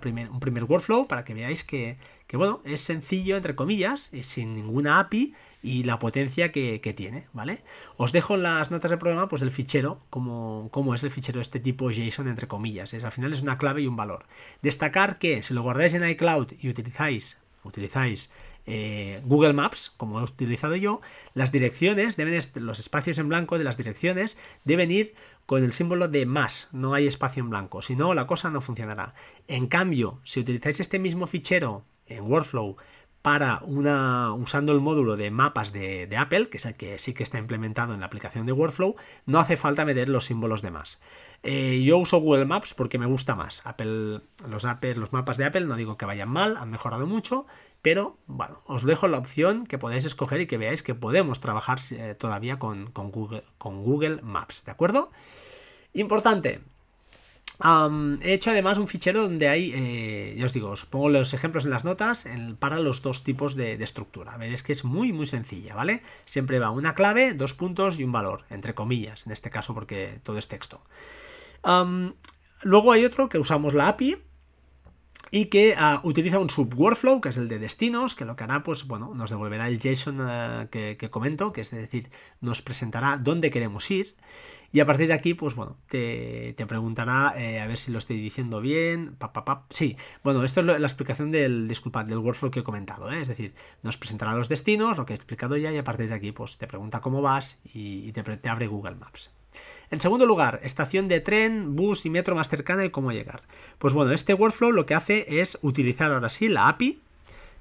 primer, 0.00 0.30
un 0.30 0.40
primer 0.40 0.64
workflow 0.64 1.06
para 1.06 1.24
que 1.24 1.34
veáis 1.34 1.64
que, 1.64 1.96
que, 2.26 2.36
bueno, 2.36 2.60
es 2.64 2.80
sencillo, 2.80 3.36
entre 3.36 3.54
comillas, 3.54 4.12
y 4.12 4.24
sin 4.24 4.54
ninguna 4.54 5.00
API, 5.00 5.34
y 5.62 5.84
la 5.84 5.98
potencia 5.98 6.52
que, 6.52 6.94
tiene, 6.96 7.26
¿vale? 7.32 7.62
Os 7.96 8.12
dejo 8.12 8.34
en 8.34 8.42
las 8.42 8.70
notas 8.70 8.90
del 8.90 8.98
programa 8.98 9.28
pues 9.28 9.42
el 9.42 9.50
fichero, 9.50 10.00
como, 10.10 10.94
es 10.94 11.02
el 11.02 11.10
fichero 11.10 11.38
de 11.38 11.42
este 11.42 11.60
tipo 11.60 11.90
JSON 11.90 12.28
entre 12.28 12.48
comillas. 12.48 12.94
Es, 12.94 13.04
al 13.04 13.12
final 13.12 13.32
es 13.32 13.42
una 13.42 13.58
clave 13.58 13.82
y 13.82 13.86
un 13.86 13.96
valor. 13.96 14.26
Destacar 14.62 15.18
que 15.18 15.42
si 15.42 15.54
lo 15.54 15.62
guardáis 15.62 15.94
en 15.94 16.08
iCloud 16.08 16.52
y 16.60 16.68
utilizáis, 16.68 17.40
utilizáis 17.64 18.32
eh, 18.72 19.20
Google 19.24 19.52
Maps, 19.52 19.92
como 19.96 20.20
he 20.20 20.22
utilizado 20.22 20.76
yo, 20.76 21.00
las 21.34 21.50
direcciones 21.50 22.16
deben, 22.16 22.40
los 22.54 22.78
espacios 22.78 23.18
en 23.18 23.28
blanco 23.28 23.58
de 23.58 23.64
las 23.64 23.76
direcciones 23.76 24.38
deben 24.64 24.92
ir 24.92 25.14
con 25.44 25.64
el 25.64 25.72
símbolo 25.72 26.06
de 26.06 26.24
más, 26.24 26.68
no 26.70 26.94
hay 26.94 27.08
espacio 27.08 27.42
en 27.42 27.50
blanco, 27.50 27.82
si 27.82 27.96
no 27.96 28.14
la 28.14 28.28
cosa 28.28 28.48
no 28.48 28.60
funcionará. 28.60 29.14
En 29.48 29.66
cambio, 29.66 30.20
si 30.22 30.38
utilizáis 30.38 30.78
este 30.78 31.00
mismo 31.00 31.26
fichero 31.26 31.84
en 32.06 32.30
Workflow 32.30 32.76
para 33.22 33.60
una 33.64 34.32
usando 34.32 34.72
el 34.72 34.80
módulo 34.80 35.16
de 35.16 35.30
mapas 35.30 35.72
de, 35.72 36.08
Apple, 36.16 36.48
que 36.48 36.56
es 36.56 36.64
el 36.64 36.74
que 36.74 36.98
sí 36.98 37.12
que 37.12 37.22
está 37.22 37.38
implementado 37.38 37.92
en 37.92 38.00
la 38.00 38.06
aplicación 38.06 38.46
de 38.46 38.52
Workflow, 38.52 38.94
no 39.26 39.40
hace 39.40 39.56
falta 39.56 39.84
meter 39.84 40.08
los 40.08 40.26
símbolos 40.26 40.62
de 40.62 40.70
más. 40.70 41.00
Eh, 41.42 41.82
yo 41.84 41.98
uso 41.98 42.20
Google 42.20 42.44
Maps 42.46 42.72
porque 42.72 42.98
me 42.98 43.06
gusta 43.06 43.34
más. 43.34 43.66
Apple, 43.66 44.20
los, 44.46 44.64
Apple, 44.64 44.94
los 44.94 45.12
mapas 45.12 45.36
de 45.36 45.44
Apple 45.44 45.62
no 45.62 45.76
digo 45.76 45.98
que 45.98 46.06
vayan 46.06 46.28
mal, 46.28 46.56
han 46.56 46.70
mejorado 46.70 47.06
mucho, 47.06 47.46
pero 47.82 48.18
bueno, 48.26 48.60
os 48.66 48.84
dejo 48.84 49.08
la 49.08 49.18
opción 49.18 49.66
que 49.66 49.78
podáis 49.78 50.04
escoger 50.04 50.40
y 50.40 50.46
que 50.46 50.58
veáis 50.58 50.82
que 50.82 50.94
podemos 50.94 51.40
trabajar 51.40 51.78
eh, 51.92 52.14
todavía 52.18 52.58
con, 52.58 52.92
Google, 52.92 54.20
Maps, 54.22 54.64
¿de 54.64 54.72
acuerdo? 54.72 55.10
Importante, 55.94 56.60
he 58.22 58.32
hecho 58.32 58.50
además 58.50 58.78
un 58.78 58.86
fichero 58.86 59.22
donde 59.22 59.48
hay, 59.48 59.72
eh, 59.74 60.34
ya 60.38 60.44
os 60.44 60.52
digo, 60.52 60.70
os 60.70 60.86
pongo 60.86 61.08
los 61.08 61.34
ejemplos 61.34 61.64
en 61.64 61.70
las 61.70 61.84
notas 61.84 62.26
para 62.58 62.78
los 62.78 63.02
dos 63.02 63.24
tipos 63.24 63.54
de, 63.54 63.74
estructura. 63.82 64.36
Veréis 64.36 64.62
que 64.62 64.72
es 64.72 64.84
muy, 64.84 65.12
muy 65.12 65.26
sencilla, 65.26 65.74
¿vale? 65.74 66.02
Siempre 66.26 66.58
va 66.58 66.70
una 66.70 66.94
clave, 66.94 67.34
dos 67.34 67.54
puntos 67.54 67.98
y 67.98 68.04
un 68.04 68.12
valor, 68.12 68.44
entre 68.50 68.74
comillas, 68.74 69.26
en 69.26 69.32
este 69.32 69.50
caso 69.50 69.74
porque 69.74 70.20
todo 70.22 70.38
es 70.38 70.48
texto. 70.48 70.82
luego 72.62 72.92
hay 72.92 73.04
otro 73.04 73.28
que 73.28 73.38
usamos 73.38 73.72
la 73.74 73.88
API. 73.88 74.18
Y 75.30 75.46
que 75.46 75.74
ah, 75.76 76.00
utiliza 76.02 76.38
un 76.38 76.50
subworkflow, 76.50 77.20
que 77.20 77.28
es 77.28 77.36
el 77.36 77.48
de 77.48 77.58
destinos, 77.58 78.16
que 78.16 78.24
lo 78.24 78.36
que 78.36 78.44
hará, 78.44 78.62
pues 78.62 78.86
bueno, 78.86 79.14
nos 79.14 79.30
devolverá 79.30 79.68
el 79.68 79.78
JSON 79.78 80.20
ah, 80.20 80.68
que, 80.70 80.96
comento, 81.10 81.52
que 81.52 81.60
es 81.60 81.70
decir, 81.70 82.10
nos 82.40 82.62
presentará 82.62 83.16
dónde 83.16 83.50
queremos 83.50 83.90
ir. 83.90 84.16
Y 84.72 84.78
a 84.78 84.86
partir 84.86 85.08
de 85.08 85.14
aquí, 85.14 85.34
pues 85.34 85.56
bueno, 85.56 85.76
te, 85.88 86.54
preguntará 86.68 87.34
eh, 87.36 87.60
a 87.60 87.66
ver 87.66 87.76
si 87.76 87.90
lo 87.90 87.98
estoy 87.98 88.20
diciendo 88.20 88.60
bien. 88.60 89.16
Sí, 89.70 89.96
bueno, 90.22 90.44
esto 90.44 90.60
es 90.60 90.66
la 90.66 90.86
explicación 90.86 91.32
del, 91.32 91.66
disculpad, 91.66 92.04
del 92.04 92.18
workflow 92.18 92.52
que 92.52 92.60
he 92.60 92.62
comentado. 92.62 93.10
¿eh? 93.10 93.20
Es 93.20 93.26
decir, 93.26 93.52
nos 93.82 93.96
presentará 93.96 94.34
los 94.34 94.48
destinos, 94.48 94.96
lo 94.96 95.06
que 95.06 95.12
he 95.12 95.16
explicado 95.16 95.56
ya, 95.56 95.72
y 95.72 95.78
a 95.78 95.84
partir 95.84 96.08
de 96.08 96.14
aquí, 96.14 96.30
pues 96.30 96.56
te 96.56 96.68
pregunta 96.68 97.00
cómo 97.00 97.20
vas 97.20 97.58
y, 97.74 98.12
te, 98.12 98.22
te 98.22 98.48
abre 98.48 98.68
Google 98.68 98.94
Maps. 98.94 99.30
En 99.90 100.00
segundo 100.00 100.24
lugar, 100.24 100.60
estación 100.62 101.08
de 101.08 101.20
tren, 101.20 101.74
bus 101.74 102.06
y 102.06 102.10
metro 102.10 102.36
más 102.36 102.48
cercana 102.48 102.84
y 102.84 102.90
cómo 102.90 103.10
llegar. 103.10 103.42
Pues 103.78 103.92
bueno, 103.92 104.12
este 104.12 104.34
workflow 104.34 104.70
lo 104.70 104.86
que 104.86 104.94
hace 104.94 105.40
es 105.40 105.58
utilizar 105.62 106.12
ahora 106.12 106.30
sí 106.30 106.48
la 106.48 106.68
API. 106.68 107.00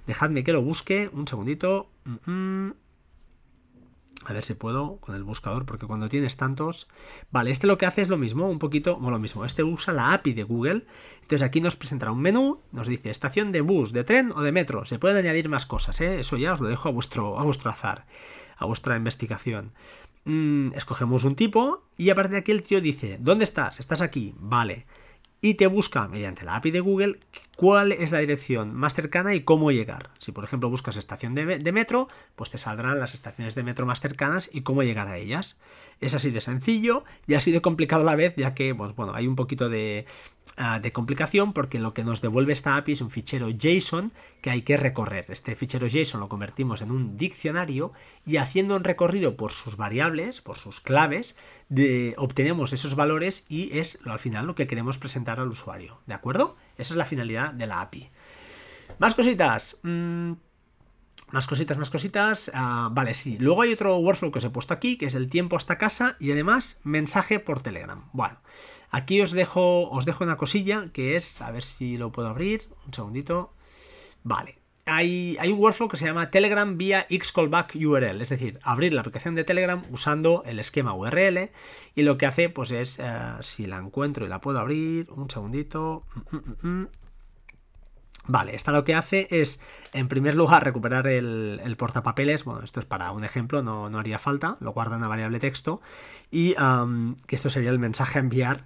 Dejadme 0.06 0.44
que 0.44 0.54
lo 0.54 0.62
busque 0.62 1.10
un 1.12 1.28
segundito. 1.28 1.88
A 4.26 4.34
ver 4.34 4.44
si 4.44 4.54
puedo 4.54 4.98
con 4.98 5.16
el 5.16 5.24
buscador, 5.24 5.66
porque 5.66 5.88
cuando 5.88 6.10
tienes 6.10 6.36
tantos... 6.36 6.88
Vale, 7.32 7.52
este 7.52 7.68
lo 7.68 7.78
que 7.78 7.86
hace 7.86 8.02
es 8.02 8.10
lo 8.10 8.18
mismo, 8.18 8.50
un 8.50 8.60
poquito, 8.60 8.96
bueno, 8.96 9.12
lo 9.12 9.20
mismo. 9.20 9.46
Este 9.46 9.64
usa 9.64 9.94
la 9.94 10.14
API 10.14 10.34
de 10.34 10.44
Google. 10.44 10.86
Entonces 11.22 11.42
aquí 11.42 11.62
nos 11.62 11.76
presentará 11.76 12.12
un 12.12 12.22
menú, 12.22 12.60
nos 12.72 12.88
dice 12.88 13.10
estación 13.10 13.52
de 13.52 13.62
bus, 13.62 13.94
de 13.94 14.04
tren 14.04 14.32
o 14.36 14.42
de 14.42 14.52
metro. 14.52 14.86
Se 14.86 15.00
pueden 15.00 15.18
añadir 15.18 15.48
más 15.48 15.66
cosas, 15.66 16.02
¿eh? 16.02 16.20
Eso 16.20 16.38
ya 16.38 16.54
os 16.54 16.60
lo 16.60 16.68
dejo 16.68 16.90
a 16.90 16.92
vuestro, 16.92 17.40
a 17.40 17.44
vuestro 17.44 17.70
azar, 17.70 18.06
a 18.58 18.66
vuestra 18.66 18.98
investigación. 18.98 19.72
Mm, 20.26 20.74
escogemos 20.76 21.24
un 21.24 21.36
tipo 21.36 21.84
y 21.96 22.10
a 22.10 22.16
partir 22.16 22.34
de 22.34 22.38
aquí 22.40 22.52
el 22.52 22.64
tío 22.64 22.82
dice, 22.82 23.18
¿dónde 23.20 23.46
estás? 23.46 23.80
¿Estás 23.80 24.02
aquí? 24.02 24.36
Vale. 24.38 24.86
Y 25.42 25.54
te 25.54 25.68
busca 25.68 26.08
mediante 26.08 26.44
la 26.44 26.58
API 26.58 26.72
de 26.72 26.82
Google 26.82 27.20
cuál 27.60 27.92
es 27.92 28.14
la 28.14 28.20
dirección 28.20 28.74
más 28.74 28.94
cercana 28.94 29.36
y 29.36 29.42
cómo 29.42 29.70
llegar. 29.70 30.12
Si 30.20 30.32
por 30.32 30.46
ejemplo 30.46 30.70
buscas 30.70 30.96
estación 30.96 31.36
de, 31.36 31.72
metro, 31.74 32.08
pues 32.38 32.50
te 32.50 32.58
saldrán 32.58 33.02
las 33.02 33.14
estaciones 33.14 33.54
de 33.54 33.64
metro 33.64 33.86
más 33.86 34.00
cercanas 34.00 34.50
y 34.54 34.62
cómo 34.62 34.82
llegar 34.82 35.10
a 35.10 35.18
ellas. 35.18 35.60
Es 36.00 36.16
así 36.16 36.32
de 36.32 36.40
sencillo 36.40 37.04
y 37.28 37.34
así 37.34 37.52
de 37.52 37.60
complicado 37.60 38.04
a 38.04 38.06
la 38.06 38.16
vez, 38.16 38.34
ya 38.38 38.54
que 38.54 38.74
pues, 38.74 38.96
bueno, 38.96 39.14
hay 39.14 39.28
un 39.28 39.36
poquito 39.36 39.68
de, 39.68 40.06
ah, 40.56 40.80
complicación 40.94 41.52
porque 41.52 41.80
lo 41.80 41.94
que 41.94 42.06
nos 42.06 42.22
devuelve 42.22 42.54
esta 42.54 42.78
API 42.78 42.94
es 42.94 43.02
un 43.02 43.10
fichero 43.10 43.50
JSON 43.50 44.14
que 44.42 44.52
hay 44.52 44.62
que 44.62 44.78
recorrer. 44.78 45.26
Este 45.28 45.54
fichero 45.58 45.90
JSON 45.90 46.22
lo 46.22 46.30
convertimos 46.30 46.82
en 46.82 46.92
un 46.92 47.18
diccionario 47.18 47.92
y 48.26 48.38
haciendo 48.38 48.78
un 48.78 48.86
recorrido 48.86 49.36
por 49.36 49.52
sus 49.52 49.76
variables, 49.76 50.40
por 50.40 50.58
sus 50.58 50.80
claves, 50.80 51.38
obtenemos 52.16 52.72
esos 52.72 52.96
valores 52.96 53.46
y 53.50 53.78
es 53.78 54.00
al 54.06 54.20
final 54.20 54.48
lo 54.48 54.56
que 54.56 54.66
queremos 54.66 54.98
presentar 54.98 55.42
al 55.42 55.50
usuario. 55.50 56.00
¿De 56.08 56.14
acuerdo? 56.14 56.56
Esa 56.80 56.94
es 56.94 56.98
la 56.98 57.06
finalidad 57.06 57.54
de 57.54 57.68
la 57.68 57.82
API. 57.82 58.10
Más 58.98 59.14
cositas. 59.14 59.80
Mm, 59.84 60.34
más 61.32 61.48
cositas, 61.48 61.78
más 61.78 61.90
cositas. 61.90 62.52
Ah, 62.54 62.90
vale, 62.92 63.14
sí. 63.14 63.38
Luego 63.40 63.62
hay 63.62 63.74
otro 63.74 63.98
workflow 63.98 64.32
que 64.32 64.40
os 64.40 64.46
he 64.46 64.50
puesto 64.50 64.74
aquí, 64.74 64.98
que 64.98 65.06
es 65.06 65.16
el 65.16 65.30
tiempo 65.30 65.56
hasta 65.58 65.78
casa 65.78 66.16
y 66.20 66.32
además 66.32 66.80
mensaje 66.84 67.40
por 67.40 67.62
Telegram. 67.62 68.10
Bueno, 68.14 68.38
aquí 68.90 69.22
os 69.22 69.32
dejo, 69.32 69.90
os 69.90 70.06
dejo 70.06 70.24
una 70.24 70.38
cosilla 70.38 70.90
que 70.92 71.16
es, 71.16 71.42
a 71.42 71.52
ver 71.52 71.64
si 71.64 71.98
lo 71.98 72.12
puedo 72.12 72.30
abrir. 72.30 72.68
Un 72.88 72.94
segundito. 72.94 73.54
Vale. 74.24 74.59
Hay, 74.90 75.38
un 75.52 75.60
workflow 75.60 75.90
que 75.90 75.98
se 75.98 76.06
llama 76.06 76.30
Telegram 76.30 76.78
vía 76.78 77.06
Xcallback 77.10 77.76
URL, 77.76 78.22
es 78.22 78.30
decir, 78.30 78.60
abrir 78.64 78.94
la 78.94 79.02
aplicación 79.02 79.36
de 79.36 79.44
Telegram 79.44 79.84
usando 79.92 80.44
el 80.46 80.60
esquema 80.60 80.94
URL 80.94 81.52
y 81.96 82.02
lo 82.02 82.18
que 82.18 82.26
hace 82.26 82.50
pues 82.50 82.72
es, 82.72 83.00
eh, 83.00 83.06
si 83.42 83.68
la 83.68 83.78
encuentro 83.78 84.26
y 84.26 84.30
la 84.30 84.42
puedo 84.42 84.60
abrir, 84.60 85.10
un 85.12 85.30
segundito, 85.30 86.04
mm, 86.32 86.36
mm, 86.36 86.82
mm, 86.82 86.88
Vale, 88.30 88.56
esta 88.56 88.72
lo 88.72 88.84
que 88.84 88.94
hace 88.94 89.28
es, 89.32 89.60
en 89.92 90.08
primer 90.08 90.36
lugar, 90.36 90.64
recuperar 90.64 91.08
el, 91.08 91.76
portapapeles. 91.80 92.44
Bueno, 92.44 92.62
esto 92.64 92.80
es 92.80 92.86
para 92.86 93.12
un 93.12 93.24
ejemplo, 93.24 93.64
no, 93.64 93.86
haría 93.98 94.20
falta. 94.20 94.56
Lo 94.60 94.72
guarda 94.72 94.98
en 94.98 95.02
la 95.02 95.08
variable 95.08 95.40
texto. 95.40 95.82
Y 96.30 96.54
que 97.26 97.36
esto 97.36 97.50
sería 97.50 97.72
el 97.72 97.80
mensaje 97.80 98.20
a 98.20 98.22
enviar. 98.22 98.66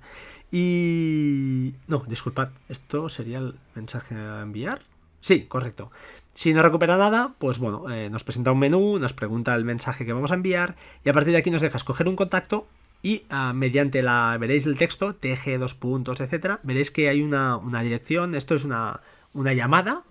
Y... 0.52 1.76
No, 1.88 2.04
disculpad, 2.06 2.50
esto 2.68 3.08
sería 3.08 3.38
el 3.38 3.58
mensaje 3.74 4.16
a 4.16 4.42
enviar. 4.42 4.82
Sí, 5.24 5.46
correcto. 5.46 5.90
Si 6.34 6.54
no 6.54 6.62
recupera 6.62 6.98
nada, 6.98 7.34
pues 7.40 7.58
bueno, 7.58 7.90
eh, 7.90 8.10
nos 8.10 8.26
presenta 8.26 8.52
un 8.52 8.60
menú, 8.60 9.00
nos 9.00 9.14
pregunta 9.14 9.56
el 9.56 9.64
mensaje 9.64 10.06
que 10.06 10.12
vamos 10.12 10.32
a 10.32 10.34
enviar 10.34 10.76
y 11.06 11.10
a 11.10 11.14
partir 11.14 11.32
de 11.32 11.40
aquí 11.40 11.50
nos 11.50 11.62
deja 11.62 11.78
escoger 11.78 12.10
un 12.10 12.18
contacto 12.18 12.68
y 13.02 13.24
ah, 13.30 13.54
mediante 13.54 14.02
la, 14.04 14.36
veréis 14.38 14.66
el 14.66 14.78
texto, 14.78 15.16
TG, 15.16 15.58
dos 15.60 15.76
puntos, 15.76 16.20
etcétera, 16.20 16.60
veréis 16.64 16.92
que 16.92 17.08
hay 17.08 17.22
una, 17.22 17.56
una 17.56 17.84
dirección, 17.84 18.36
esto 18.36 18.54
es 18.54 18.66
una, 18.66 19.00
una 19.34 19.54
llamada 19.54 20.04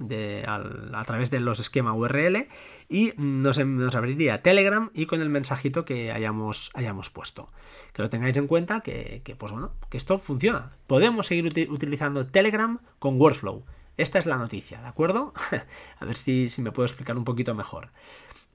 a 0.94 1.04
través 1.04 1.30
de 1.30 1.40
los 1.40 1.60
esquemas 1.60 1.94
URL 1.94 2.48
y 2.88 3.12
nos, 3.18 3.58
nos, 3.58 3.94
abriría 3.94 4.40
Telegram 4.40 4.88
y 4.94 5.04
con 5.04 5.20
el 5.20 5.28
mensajito 5.28 5.84
que 5.84 6.10
hayamos, 6.10 6.70
hayamos 6.72 7.10
puesto. 7.10 7.50
Que 7.92 8.00
lo 8.00 8.08
tengáis 8.08 8.38
en 8.38 8.46
cuenta 8.46 8.80
que, 8.80 9.22
pues 9.36 9.52
bueno, 9.52 9.72
que 9.90 9.98
esto 9.98 10.18
funciona. 10.18 10.72
Podemos 10.86 11.26
seguir 11.26 11.68
utilizando 11.70 12.26
Telegram 12.26 12.78
con 12.98 13.20
Workflow. 13.20 13.62
Esta 13.96 14.18
es 14.18 14.26
la 14.26 14.36
noticia, 14.36 14.80
¿de 14.80 14.88
acuerdo? 14.88 15.32
a 16.00 16.04
ver 16.04 16.16
si, 16.16 16.48
me 16.58 16.72
puedo 16.72 16.86
explicar 16.86 17.16
un 17.16 17.24
poquito 17.24 17.54
mejor. 17.54 17.90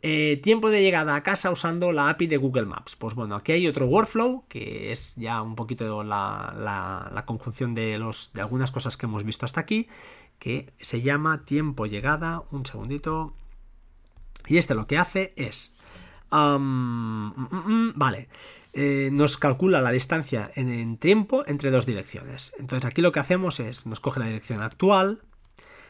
Eh, 0.02 0.40
tiempo 0.44 0.70
de 0.70 0.82
llegada 0.82 1.16
a 1.16 1.24
casa 1.24 1.52
usando 1.52 1.92
la 1.92 2.10
API 2.10 2.28
de 2.28 2.38
Google 2.38 2.66
Maps. 2.66 2.96
Pues 2.96 3.16
bueno, 3.16 3.36
aquí 3.36 3.52
hay 3.52 3.68
otro 3.68 3.88
workflow 3.88 4.46
que 4.48 4.92
es 4.92 5.16
ya 5.16 5.42
un 5.42 5.56
poquito 5.56 6.04
la, 6.04 6.54
la, 7.12 7.26
conjunción 7.26 7.76
de, 7.76 7.98
los, 7.98 8.32
de 8.34 8.42
algunas 8.42 8.72
cosas 8.72 8.98
que 8.98 9.06
hemos 9.06 9.24
visto 9.24 9.46
hasta 9.46 9.62
aquí, 9.62 9.88
que 10.40 10.72
se 10.80 11.02
llama 11.02 11.46
tiempo 11.46 11.86
llegada. 11.86 12.44
Un 12.52 12.66
segundito. 12.66 13.34
Y 14.48 14.58
este 14.58 14.76
lo 14.76 14.88
que 14.88 14.98
hace 14.98 15.34
es... 15.36 15.76
Mm, 16.32 17.28
mm, 17.36 17.48
mm, 17.52 17.94
vale. 17.96 18.28
Eh, 18.74 19.10
nos 19.12 19.38
calcula 19.38 19.82
la 19.82 19.92
distancia 19.92 20.52
en, 20.56 20.98
tiempo 20.98 21.44
entre 21.48 21.72
dos 21.72 21.86
direcciones. 21.86 22.54
Entonces 22.60 22.86
aquí 22.86 23.02
lo 23.02 23.12
que 23.12 23.20
hacemos 23.20 23.60
es, 23.60 23.86
nos 23.86 24.00
coge 24.00 24.20
la 24.20 24.28
dirección 24.28 24.62
actual, 24.62 25.22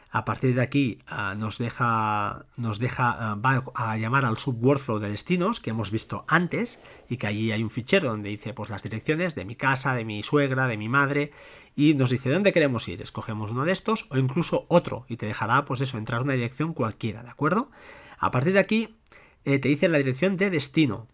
a 0.10 0.24
partir 0.24 0.56
de 0.56 0.62
aquí 0.62 1.00
ah, 1.06 1.36
nos 1.36 1.58
deja, 1.58 2.46
nos 2.56 2.80
deja 2.80 3.10
ah, 3.12 3.36
va 3.36 3.64
a 3.76 3.98
llamar 3.98 4.26
al 4.26 4.38
subworkflow 4.38 5.00
de 5.00 5.10
destinos 5.10 5.60
que 5.60 5.72
hemos 5.72 5.92
visto 5.92 6.24
antes 6.28 6.82
y 7.10 7.18
que 7.18 7.28
allí 7.28 7.52
hay 7.52 7.62
un 7.62 7.70
fichero 7.70 8.10
donde 8.10 8.30
dice 8.30 8.54
pues 8.54 8.70
las 8.70 8.84
direcciones 8.84 9.36
de 9.36 9.44
mi 9.44 9.56
casa, 9.56 9.96
de 9.96 10.06
mi 10.06 10.24
suegra, 10.24 10.68
de 10.68 10.78
mi 10.78 10.88
madre 10.88 11.32
y 11.76 11.94
nos 11.94 12.10
dice 12.10 12.30
dónde 12.30 12.54
queremos 12.54 12.88
ir. 12.88 13.02
Escogemos 13.02 13.52
uno 13.52 13.66
de 13.66 13.74
estos 13.74 14.08
o 14.10 14.18
incluso 14.18 14.66
otro 14.70 15.06
y 15.10 15.18
te 15.18 15.26
dejará 15.26 15.66
pues 15.66 15.82
eso, 15.82 15.98
entrar 15.98 16.22
una 16.22 16.34
dirección 16.34 16.74
cualquiera, 16.74 17.22
¿de 17.22 17.30
acuerdo? 17.30 17.70
A 18.18 18.32
partir 18.32 18.54
de 18.54 18.60
aquí 18.60 18.98
eh, 19.46 19.60
te 19.60 19.70
dice 19.70 19.90
la 19.90 19.98
dirección 19.98 20.38
de 20.38 20.50
destino. 20.50 21.08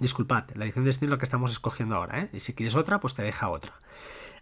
Disculpad, 0.00 0.44
la 0.54 0.64
dirección 0.64 0.84
de 0.84 0.88
destino 0.88 1.10
es 1.10 1.10
lo 1.10 1.18
que 1.18 1.26
estamos 1.26 1.52
escogiendo 1.52 1.94
ahora, 1.94 2.22
¿eh? 2.22 2.30
Y 2.32 2.40
si 2.40 2.54
quieres 2.54 2.74
otra, 2.74 3.00
pues 3.00 3.14
te 3.14 3.22
deja 3.22 3.50
otra. 3.50 3.74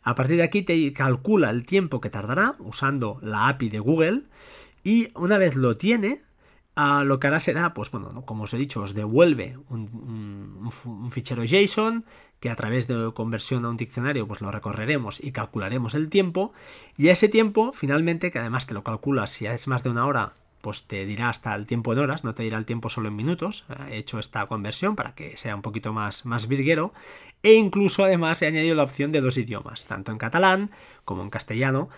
A 0.03 0.15
partir 0.15 0.37
de 0.37 0.45
aquí 0.45 0.62
te 0.62 0.93
calcula 0.93 1.50
el 1.50 1.67
tiempo 1.67 2.00
que 2.00 2.11
tardará 2.11 2.55
usando 2.61 3.19
la 3.21 3.49
API 3.49 3.69
de 3.69 3.81
Google 3.81 4.23
y 4.85 5.09
una 5.15 5.37
vez 5.37 5.57
lo 5.57 5.77
tiene, 5.77 6.23
lo 6.77 7.19
que 7.19 7.27
hará 7.27 7.41
será, 7.41 7.75
pues 7.75 7.91
bueno, 7.91 8.23
como 8.25 8.45
os 8.45 8.55
he 8.55 8.57
dicho, 8.57 8.83
os 8.83 8.95
devuelve 8.95 9.59
un, 9.69 10.71
fichero 11.11 11.45
JSON 11.45 12.05
que 12.38 12.50
a 12.50 12.57
través 12.57 12.87
de 12.87 13.11
conversión 13.12 13.65
a 13.65 13.69
un 13.69 13.77
diccionario 13.77 14.29
pues 14.29 14.41
lo 14.41 14.53
recorreremos 14.53 15.23
y 15.23 15.33
calcularemos 15.33 15.95
el 15.95 16.09
tiempo 16.09 16.53
y 16.97 17.09
a 17.09 17.12
ese 17.12 17.29
tiempo 17.29 17.73
finalmente, 17.73 18.31
que 18.31 18.38
además 18.38 18.67
te 18.67 18.75
lo 18.75 18.85
calculas 18.85 19.31
si 19.31 19.47
es 19.47 19.67
más 19.67 19.83
de 19.83 19.91
una 19.91 20.07
hora 20.07 20.35
pues 20.61 20.85
te 20.85 21.07
dirá 21.07 21.29
hasta 21.29 21.55
el 21.55 21.67
tiempo 21.67 21.93
en 21.93 22.00
horas, 22.00 22.25
no 22.25 22.35
te 22.35 22.43
dirá 22.43 22.59
el 22.59 22.65
tiempo 22.65 22.91
solo 22.91 23.09
en 23.09 23.17
minutos. 23.17 23.65
He 23.91 23.99
hecho 23.99 24.19
esta 24.19 24.47
conversión 24.47 24.97
para 24.97 25.15
que 25.15 25.37
sea 25.37 25.55
un 25.55 25.62
poquito 25.62 25.93
más, 25.93 26.25
más 26.27 26.49
virguero. 26.49 26.93
E 27.43 27.55
incluso 27.55 28.05
además 28.05 28.43
he 28.43 28.47
añadido 28.47 28.75
la 28.75 28.83
opción 28.83 29.12
de 29.12 29.21
dos 29.21 29.37
idiomas, 29.37 29.87
tanto 29.87 30.12
en 30.12 30.19
catalán 30.19 30.71
como 31.05 31.23
en 31.23 31.31
castellano, 31.31 31.88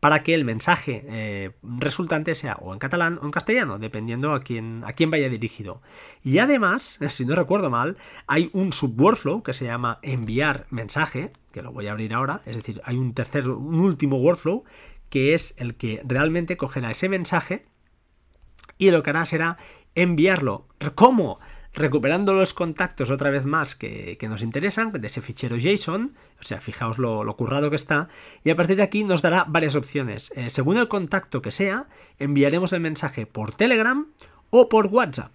para 0.00 0.22
que 0.22 0.34
el 0.34 0.44
mensaje 0.44 1.04
eh, 1.08 1.50
resultante 1.62 2.34
sea 2.34 2.56
o 2.60 2.72
en 2.72 2.78
catalán 2.78 3.18
o 3.22 3.26
en 3.26 3.30
castellano, 3.30 3.78
dependiendo 3.78 4.32
a 4.32 4.40
quién, 4.40 4.82
a 4.86 4.94
quién 4.94 5.10
vaya 5.10 5.28
dirigido. 5.28 5.82
Y 6.24 6.38
además, 6.38 6.98
si 7.08 7.24
no 7.26 7.34
recuerdo 7.34 7.70
mal, 7.70 7.96
hay 8.26 8.50
un 8.52 8.72
subworkflow 8.72 9.42
que 9.42 9.52
se 9.52 9.66
llama 9.66 9.98
enviar 10.02 10.66
mensaje, 10.70 11.32
que 11.52 11.62
lo 11.62 11.72
voy 11.72 11.86
a 11.86 11.92
abrir 11.92 12.14
ahora, 12.14 12.40
es 12.46 12.56
decir, 12.56 12.80
hay 12.84 12.96
un 12.96 13.12
tercer, 13.12 13.48
un 13.48 13.80
último 13.80 14.16
workflow 14.16 14.64
que 15.10 15.34
es 15.34 15.54
el 15.58 15.74
que 15.74 16.00
realmente 16.04 16.56
cogerá 16.56 16.92
ese 16.92 17.08
mensaje 17.08 17.64
y 18.80 18.90
lo 18.90 19.04
que 19.04 19.10
hará 19.10 19.24
será 19.26 19.58
enviarlo. 19.94 20.66
¿Cómo? 20.96 21.38
Recuperando 21.72 22.34
los 22.34 22.52
contactos 22.52 23.10
otra 23.10 23.30
vez 23.30 23.44
más 23.44 23.76
que, 23.76 24.18
nos 24.22 24.42
interesan 24.42 24.90
de 24.90 25.06
ese 25.06 25.20
fichero 25.20 25.56
JSON, 25.56 26.16
o 26.40 26.42
sea, 26.42 26.60
fijaos 26.60 26.98
lo, 26.98 27.36
currado 27.36 27.70
que 27.70 27.76
está, 27.76 28.08
y 28.42 28.50
a 28.50 28.56
partir 28.56 28.76
de 28.76 28.82
aquí 28.82 29.04
nos 29.04 29.22
dará 29.22 29.44
varias 29.46 29.76
opciones. 29.76 30.32
Eh, 30.34 30.50
según 30.50 30.78
el 30.78 30.88
contacto 30.88 31.42
que 31.42 31.52
sea, 31.52 31.86
enviaremos 32.18 32.72
el 32.72 32.80
mensaje 32.80 33.26
por 33.26 33.54
Telegram 33.54 34.08
o 34.48 34.68
por 34.68 34.86
WhatsApp. 34.86 35.30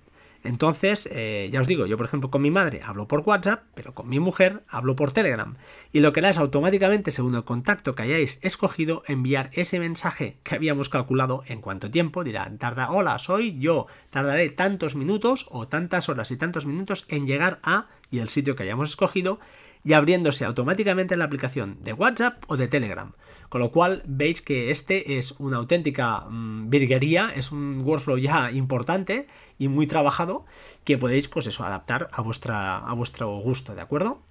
Entonces, 0.46 1.10
eh, 1.12 1.50
ya 1.52 1.62
os 1.62 1.68
digo, 1.68 1.86
yo 1.86 1.98
por 1.98 2.06
ejemplo 2.06 2.30
con 2.30 2.42
mi 2.42 2.52
madre 2.52 2.82
hablo 2.84 3.08
por 3.08 3.22
WhatsApp, 3.22 3.64
pero 3.74 3.94
con 3.94 4.08
mi 4.08 4.20
mujer 4.20 4.64
hablo 4.68 4.96
por 4.96 5.12
Telegram. 5.12 5.58
Y 5.92 6.00
lo 6.00 6.14
que 6.14 6.20
hará 6.20 6.30
es 6.30 6.38
automáticamente, 6.38 7.12
según 7.12 7.36
el 7.36 7.44
contacto 7.44 7.96
que 7.96 8.04
hayáis 8.04 8.40
escogido, 8.42 9.04
enviar 9.08 9.50
ese 9.54 9.80
mensaje 9.80 10.38
que 10.44 10.56
habíamos 10.56 10.90
calculado 10.90 11.44
en 11.48 11.62
cuánto 11.62 11.90
tiempo. 11.90 12.24
Dirá, 12.24 12.52
tarda, 12.58 12.92
hola, 12.92 13.20
soy 13.20 13.58
yo, 13.60 13.88
tardaré 14.10 14.50
tantos 14.50 14.96
minutos 14.96 15.46
o 15.50 15.68
tantas 15.68 16.10
horas 16.10 16.32
y 16.32 16.38
tantos 16.38 16.66
minutos 16.66 17.06
en 17.10 17.28
llegar 17.28 17.60
a 17.64 17.88
y 18.12 18.20
el 18.20 18.30
sitio 18.30 18.56
que 18.56 18.64
hayamos 18.64 18.90
escogido 18.90 19.40
y 19.86 19.94
abriéndose 19.94 20.44
automáticamente 20.44 21.16
la 21.16 21.26
aplicación 21.26 21.78
de 21.82 21.94
WhatsApp 21.94 22.44
o 22.48 22.58
de 22.58 22.68
Telegram. 22.68 23.12
Con 23.50 23.62
lo 23.62 23.72
cual 23.72 24.02
veis 24.08 24.42
que 24.42 24.72
este 24.72 25.20
es 25.20 25.34
una 25.40 25.58
auténtica 25.58 26.22
mm, 26.22 26.70
virguería, 26.70 27.30
es 27.34 27.52
un 27.52 27.82
workflow 27.86 28.18
ya 28.18 28.52
importante 28.52 29.28
y 29.60 29.68
muy 29.68 29.86
trabajado 29.86 30.46
que 30.84 30.98
podéis 30.98 31.28
pues 31.28 31.46
eso 31.46 31.64
adaptar 31.64 32.10
a, 32.12 32.22
vuestra, 32.22 32.80
a 32.80 32.94
vuestro 32.94 33.38
gusto, 33.38 33.76
¿de 33.76 33.82
acuerdo? 33.82 34.22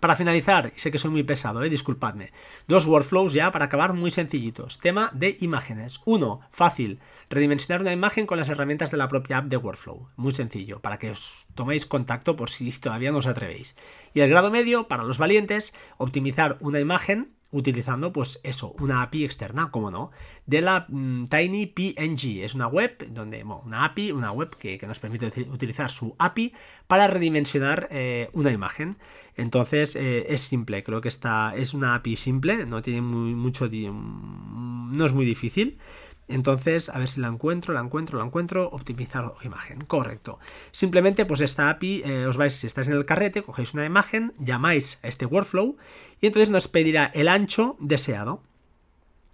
Para 0.00 0.16
finalizar, 0.16 0.72
sé 0.76 0.90
que 0.90 0.98
soy 0.98 1.10
muy 1.10 1.22
pesado, 1.22 1.62
eh, 1.62 1.70
disculpadme. 1.70 2.32
Dos 2.66 2.86
workflows 2.86 3.32
ya 3.32 3.50
para 3.50 3.66
acabar 3.66 3.92
muy 3.92 4.10
sencillitos. 4.10 4.78
Tema 4.78 5.10
de 5.14 5.36
imágenes. 5.40 6.00
Uno, 6.04 6.40
fácil. 6.50 7.00
Redimensionar 7.30 7.80
una 7.80 7.92
imagen 7.92 8.26
con 8.26 8.38
las 8.38 8.48
herramientas 8.48 8.90
de 8.90 8.96
la 8.96 9.08
propia 9.08 9.38
app 9.38 9.46
de 9.46 9.56
Workflow. 9.56 10.08
Muy 10.16 10.32
sencillo, 10.32 10.80
para 10.80 10.98
que 10.98 11.10
os 11.10 11.46
toméis 11.54 11.86
contacto 11.86 12.36
por 12.36 12.50
si 12.50 12.70
todavía 12.78 13.12
no 13.12 13.18
os 13.18 13.26
atrevéis. 13.26 13.76
Y 14.14 14.20
el 14.20 14.30
grado 14.30 14.50
medio, 14.50 14.88
para 14.88 15.04
los 15.04 15.18
valientes, 15.18 15.74
optimizar 15.98 16.56
una 16.60 16.80
imagen 16.80 17.35
utilizando 17.56 18.12
pues 18.12 18.38
eso, 18.42 18.74
una 18.78 19.02
API 19.02 19.24
externa, 19.24 19.70
como 19.70 19.90
no, 19.90 20.10
de 20.44 20.60
la 20.60 20.86
mm, 20.88 21.24
Tiny 21.24 21.66
PNG. 21.66 22.44
Es 22.44 22.54
una 22.54 22.68
web 22.68 23.08
donde, 23.10 23.42
una 23.44 23.84
API, 23.84 24.12
una 24.12 24.30
web 24.30 24.54
que, 24.56 24.78
nos 24.86 24.98
permite 24.98 25.26
utilizar 25.50 25.90
su 25.90 26.14
API 26.18 26.52
para 26.86 27.06
redimensionar 27.08 27.88
eh, 27.90 28.28
una 28.34 28.52
imagen. 28.52 28.96
Entonces 29.36 29.96
eh, 29.96 30.26
es 30.28 30.42
simple, 30.42 30.84
creo 30.84 31.00
que 31.00 31.08
esta 31.08 31.54
es 31.56 31.74
una 31.74 31.94
API 31.94 32.16
simple, 32.16 32.66
no 32.66 32.82
tiene 32.82 33.00
muy, 33.00 33.34
mucho, 33.34 33.68
no 33.68 35.04
es 35.04 35.12
muy 35.12 35.24
difícil. 35.24 35.78
Entonces, 36.28 36.88
a 36.88 36.98
ver 36.98 37.08
si 37.08 37.20
la 37.20 37.28
encuentro, 37.28 37.72
la 37.72 37.80
encuentro, 37.80 38.18
la 38.18 38.24
encuentro, 38.24 38.68
optimizar 38.70 39.32
imagen, 39.42 39.84
correcto. 39.84 40.38
Simplemente, 40.72 41.24
pues 41.24 41.40
esta 41.40 41.70
API, 41.70 42.02
eh, 42.04 42.26
os 42.26 42.36
vais, 42.36 42.52
si 42.52 42.66
estáis 42.66 42.88
en 42.88 42.94
el 42.94 43.04
carrete, 43.04 43.42
cogéis 43.42 43.74
una 43.74 43.84
imagen, 43.84 44.32
llamáis 44.38 44.98
a 45.02 45.08
este 45.08 45.26
workflow 45.26 45.76
y 46.20 46.26
entonces 46.26 46.50
nos 46.50 46.66
pedirá 46.66 47.06
el 47.14 47.28
ancho 47.28 47.76
deseado. 47.78 48.42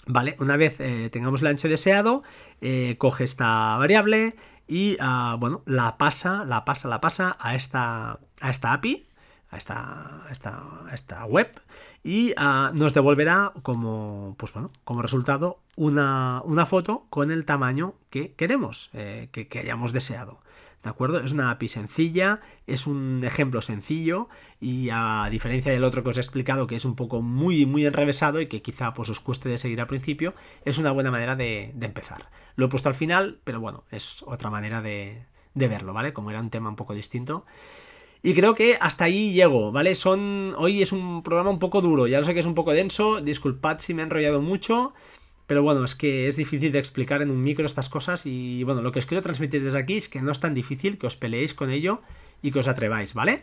Vale, 0.06 0.36
una 0.40 0.56
vez 0.56 0.80
eh, 0.80 1.08
tengamos 1.10 1.40
el 1.40 1.46
ancho 1.46 1.68
deseado, 1.68 2.24
eh, 2.60 2.96
coge 2.98 3.24
esta 3.24 3.76
variable 3.76 4.34
y, 4.66 4.96
ah, 5.00 5.36
bueno, 5.38 5.62
la 5.64 5.96
pasa, 5.96 6.44
la 6.44 6.64
pasa, 6.64 6.88
la 6.88 7.00
pasa 7.00 7.36
a 7.40 7.54
esta, 7.54 8.18
a 8.40 8.50
esta 8.50 8.72
API, 8.72 9.06
a 9.52 9.58
esta, 9.58 10.26
esta, 10.30 10.64
esta 10.92 11.24
web 11.26 11.48
y 12.02 12.32
ah, 12.36 12.72
nos 12.74 12.94
devolverá 12.94 13.52
como, 13.62 14.34
pues 14.38 14.52
bueno, 14.54 14.70
como 14.84 15.02
resultado 15.02 15.60
una, 15.76 16.40
una 16.44 16.64
foto 16.66 17.06
con 17.10 17.30
el 17.30 17.44
tamaño 17.44 17.94
que 18.10 18.32
queremos, 18.32 18.90
eh, 18.94 19.28
que, 19.30 19.46
hayamos 19.58 19.92
deseado. 19.92 20.40
¿De 20.82 20.90
acuerdo? 20.90 21.20
Es 21.20 21.30
una 21.30 21.50
API 21.50 21.68
sencilla, 21.68 22.40
es 22.66 22.88
un 22.88 23.22
ejemplo 23.24 23.60
sencillo 23.60 24.28
y 24.58 24.88
a 24.90 25.28
diferencia 25.30 25.70
del 25.70 25.84
otro 25.84 26.02
que 26.02 26.08
os 26.08 26.16
he 26.16 26.20
explicado 26.20 26.66
que 26.66 26.74
es 26.74 26.84
un 26.84 26.96
poco 26.96 27.22
muy 27.22 27.66
muy 27.66 27.86
enrevesado 27.86 28.40
y 28.40 28.48
que 28.48 28.62
quizá 28.62 28.92
pues 28.92 29.08
os 29.08 29.20
cueste 29.20 29.48
de 29.48 29.58
seguir 29.58 29.80
al 29.80 29.86
principio, 29.86 30.34
es 30.64 30.78
una 30.78 30.90
buena 30.90 31.12
manera 31.12 31.36
de, 31.36 31.70
de 31.76 31.86
empezar. 31.86 32.30
Lo 32.56 32.66
he 32.66 32.68
puesto 32.68 32.88
al 32.88 32.96
final, 32.96 33.38
pero 33.44 33.60
bueno, 33.60 33.84
es 33.92 34.24
otra 34.26 34.50
manera 34.50 34.82
de, 34.82 35.24
de 35.54 35.68
verlo, 35.68 35.92
¿vale? 35.92 36.12
Como 36.12 36.30
era 36.30 36.40
un 36.40 36.50
tema 36.50 36.68
un 36.68 36.76
poco 36.76 36.94
distinto. 36.94 37.44
Y 38.22 38.34
creo 38.34 38.54
que 38.54 38.78
hasta 38.80 39.04
ahí 39.04 39.32
llego, 39.32 39.72
¿vale? 39.72 39.94
Son. 39.96 40.54
Hoy 40.56 40.80
es 40.80 40.92
un 40.92 41.22
programa 41.22 41.50
un 41.50 41.58
poco 41.58 41.80
duro, 41.80 42.06
ya 42.06 42.18
lo 42.18 42.24
sé 42.24 42.34
que 42.34 42.40
es 42.40 42.46
un 42.46 42.54
poco 42.54 42.72
denso, 42.72 43.20
disculpad 43.20 43.80
si 43.80 43.94
me 43.94 44.02
he 44.02 44.04
enrollado 44.04 44.40
mucho. 44.40 44.94
Pero 45.48 45.62
bueno, 45.64 45.84
es 45.84 45.96
que 45.96 46.28
es 46.28 46.36
difícil 46.36 46.70
de 46.70 46.78
explicar 46.78 47.20
en 47.20 47.30
un 47.30 47.42
micro 47.42 47.66
estas 47.66 47.88
cosas 47.88 48.24
y 48.24 48.62
bueno, 48.62 48.80
lo 48.80 48.92
que 48.92 49.00
os 49.00 49.06
quiero 49.06 49.22
transmitir 49.22 49.62
desde 49.62 49.78
aquí 49.78 49.96
es 49.96 50.08
que 50.08 50.22
no 50.22 50.30
es 50.30 50.40
tan 50.40 50.54
difícil 50.54 50.98
que 50.98 51.08
os 51.08 51.16
peleéis 51.16 51.52
con 51.52 51.70
ello 51.70 52.00
y 52.42 52.52
que 52.52 52.60
os 52.60 52.68
atreváis, 52.68 53.12
¿vale? 53.12 53.42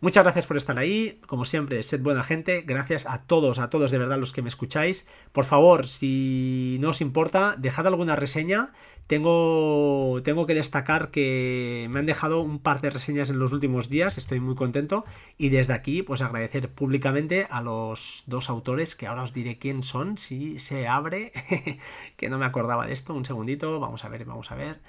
Muchas 0.00 0.24
gracias 0.24 0.46
por 0.46 0.56
estar 0.56 0.78
ahí. 0.78 1.20
Como 1.26 1.44
siempre, 1.44 1.82
sed 1.82 2.02
buena 2.02 2.22
gente. 2.22 2.62
Gracias 2.62 3.06
a 3.06 3.24
todos, 3.26 3.58
a 3.58 3.70
todos 3.70 3.90
de 3.90 3.98
verdad 3.98 4.18
los 4.18 4.32
que 4.32 4.42
me 4.42 4.48
escucháis. 4.48 5.06
Por 5.32 5.46
favor, 5.46 5.86
si 5.86 6.76
no 6.80 6.90
os 6.90 7.00
importa, 7.00 7.54
dejad 7.58 7.86
alguna 7.86 8.14
reseña. 8.14 8.72
Tengo, 9.06 10.20
tengo 10.24 10.46
que 10.46 10.54
destacar 10.54 11.10
que 11.10 11.86
me 11.90 12.00
han 12.00 12.06
dejado 12.06 12.40
un 12.40 12.58
par 12.58 12.80
de 12.80 12.90
reseñas 12.90 13.30
en 13.30 13.38
los 13.38 13.52
últimos 13.52 13.88
días. 13.88 14.18
Estoy 14.18 14.40
muy 14.40 14.54
contento. 14.54 15.04
Y 15.38 15.48
desde 15.48 15.72
aquí, 15.72 16.02
pues 16.02 16.20
agradecer 16.20 16.68
públicamente 16.70 17.46
a 17.50 17.62
los 17.62 18.24
dos 18.26 18.50
autores, 18.50 18.96
que 18.96 19.06
ahora 19.06 19.22
os 19.22 19.32
diré 19.32 19.58
quién 19.58 19.82
son, 19.82 20.18
si 20.18 20.58
se 20.58 20.88
abre. 20.88 21.32
que 22.16 22.28
no 22.28 22.36
me 22.38 22.44
acordaba 22.44 22.86
de 22.86 22.92
esto. 22.92 23.14
Un 23.14 23.24
segundito. 23.24 23.80
Vamos 23.80 24.04
a 24.04 24.08
ver, 24.08 24.24
vamos 24.26 24.50
a 24.50 24.56
ver. 24.56 24.80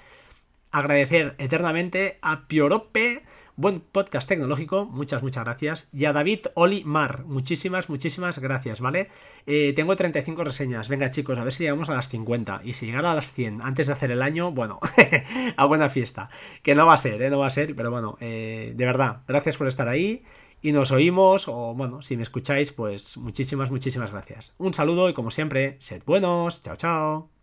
Agradecer 0.70 1.34
eternamente 1.38 2.18
a 2.20 2.46
Piorope 2.46 3.22
Buen 3.60 3.80
podcast 3.80 4.28
tecnológico, 4.28 4.84
muchas, 4.84 5.24
muchas 5.24 5.42
gracias. 5.42 5.88
Y 5.92 6.04
a 6.04 6.12
David 6.12 6.46
Oli 6.54 6.84
Mar, 6.84 7.24
muchísimas, 7.24 7.88
muchísimas 7.88 8.38
gracias, 8.38 8.80
¿vale? 8.80 9.08
Eh, 9.46 9.72
tengo 9.74 9.96
35 9.96 10.44
reseñas. 10.44 10.88
Venga, 10.88 11.10
chicos, 11.10 11.36
a 11.38 11.42
ver 11.42 11.52
si 11.52 11.64
llegamos 11.64 11.90
a 11.90 11.94
las 11.94 12.06
50. 12.06 12.60
Y 12.62 12.74
si 12.74 12.86
llegara 12.86 13.10
a 13.10 13.14
las 13.16 13.32
100 13.32 13.60
antes 13.62 13.88
de 13.88 13.94
hacer 13.94 14.12
el 14.12 14.22
año, 14.22 14.52
bueno, 14.52 14.78
a 15.56 15.64
buena 15.64 15.88
fiesta. 15.88 16.30
Que 16.62 16.76
no 16.76 16.86
va 16.86 16.94
a 16.94 16.98
ser, 16.98 17.20
¿eh? 17.20 17.30
No 17.30 17.40
va 17.40 17.48
a 17.48 17.50
ser, 17.50 17.74
pero 17.74 17.90
bueno, 17.90 18.16
eh, 18.20 18.74
de 18.76 18.84
verdad, 18.84 19.22
gracias 19.26 19.56
por 19.56 19.66
estar 19.66 19.88
ahí. 19.88 20.22
Y 20.62 20.70
nos 20.70 20.92
oímos, 20.92 21.48
o 21.48 21.74
bueno, 21.74 22.00
si 22.00 22.16
me 22.16 22.22
escucháis, 22.22 22.70
pues 22.70 23.16
muchísimas, 23.16 23.72
muchísimas 23.72 24.12
gracias. 24.12 24.54
Un 24.58 24.72
saludo 24.72 25.08
y 25.08 25.14
como 25.14 25.32
siempre, 25.32 25.78
sed 25.80 26.04
buenos. 26.06 26.62
Chao, 26.62 26.76
chao. 26.76 27.37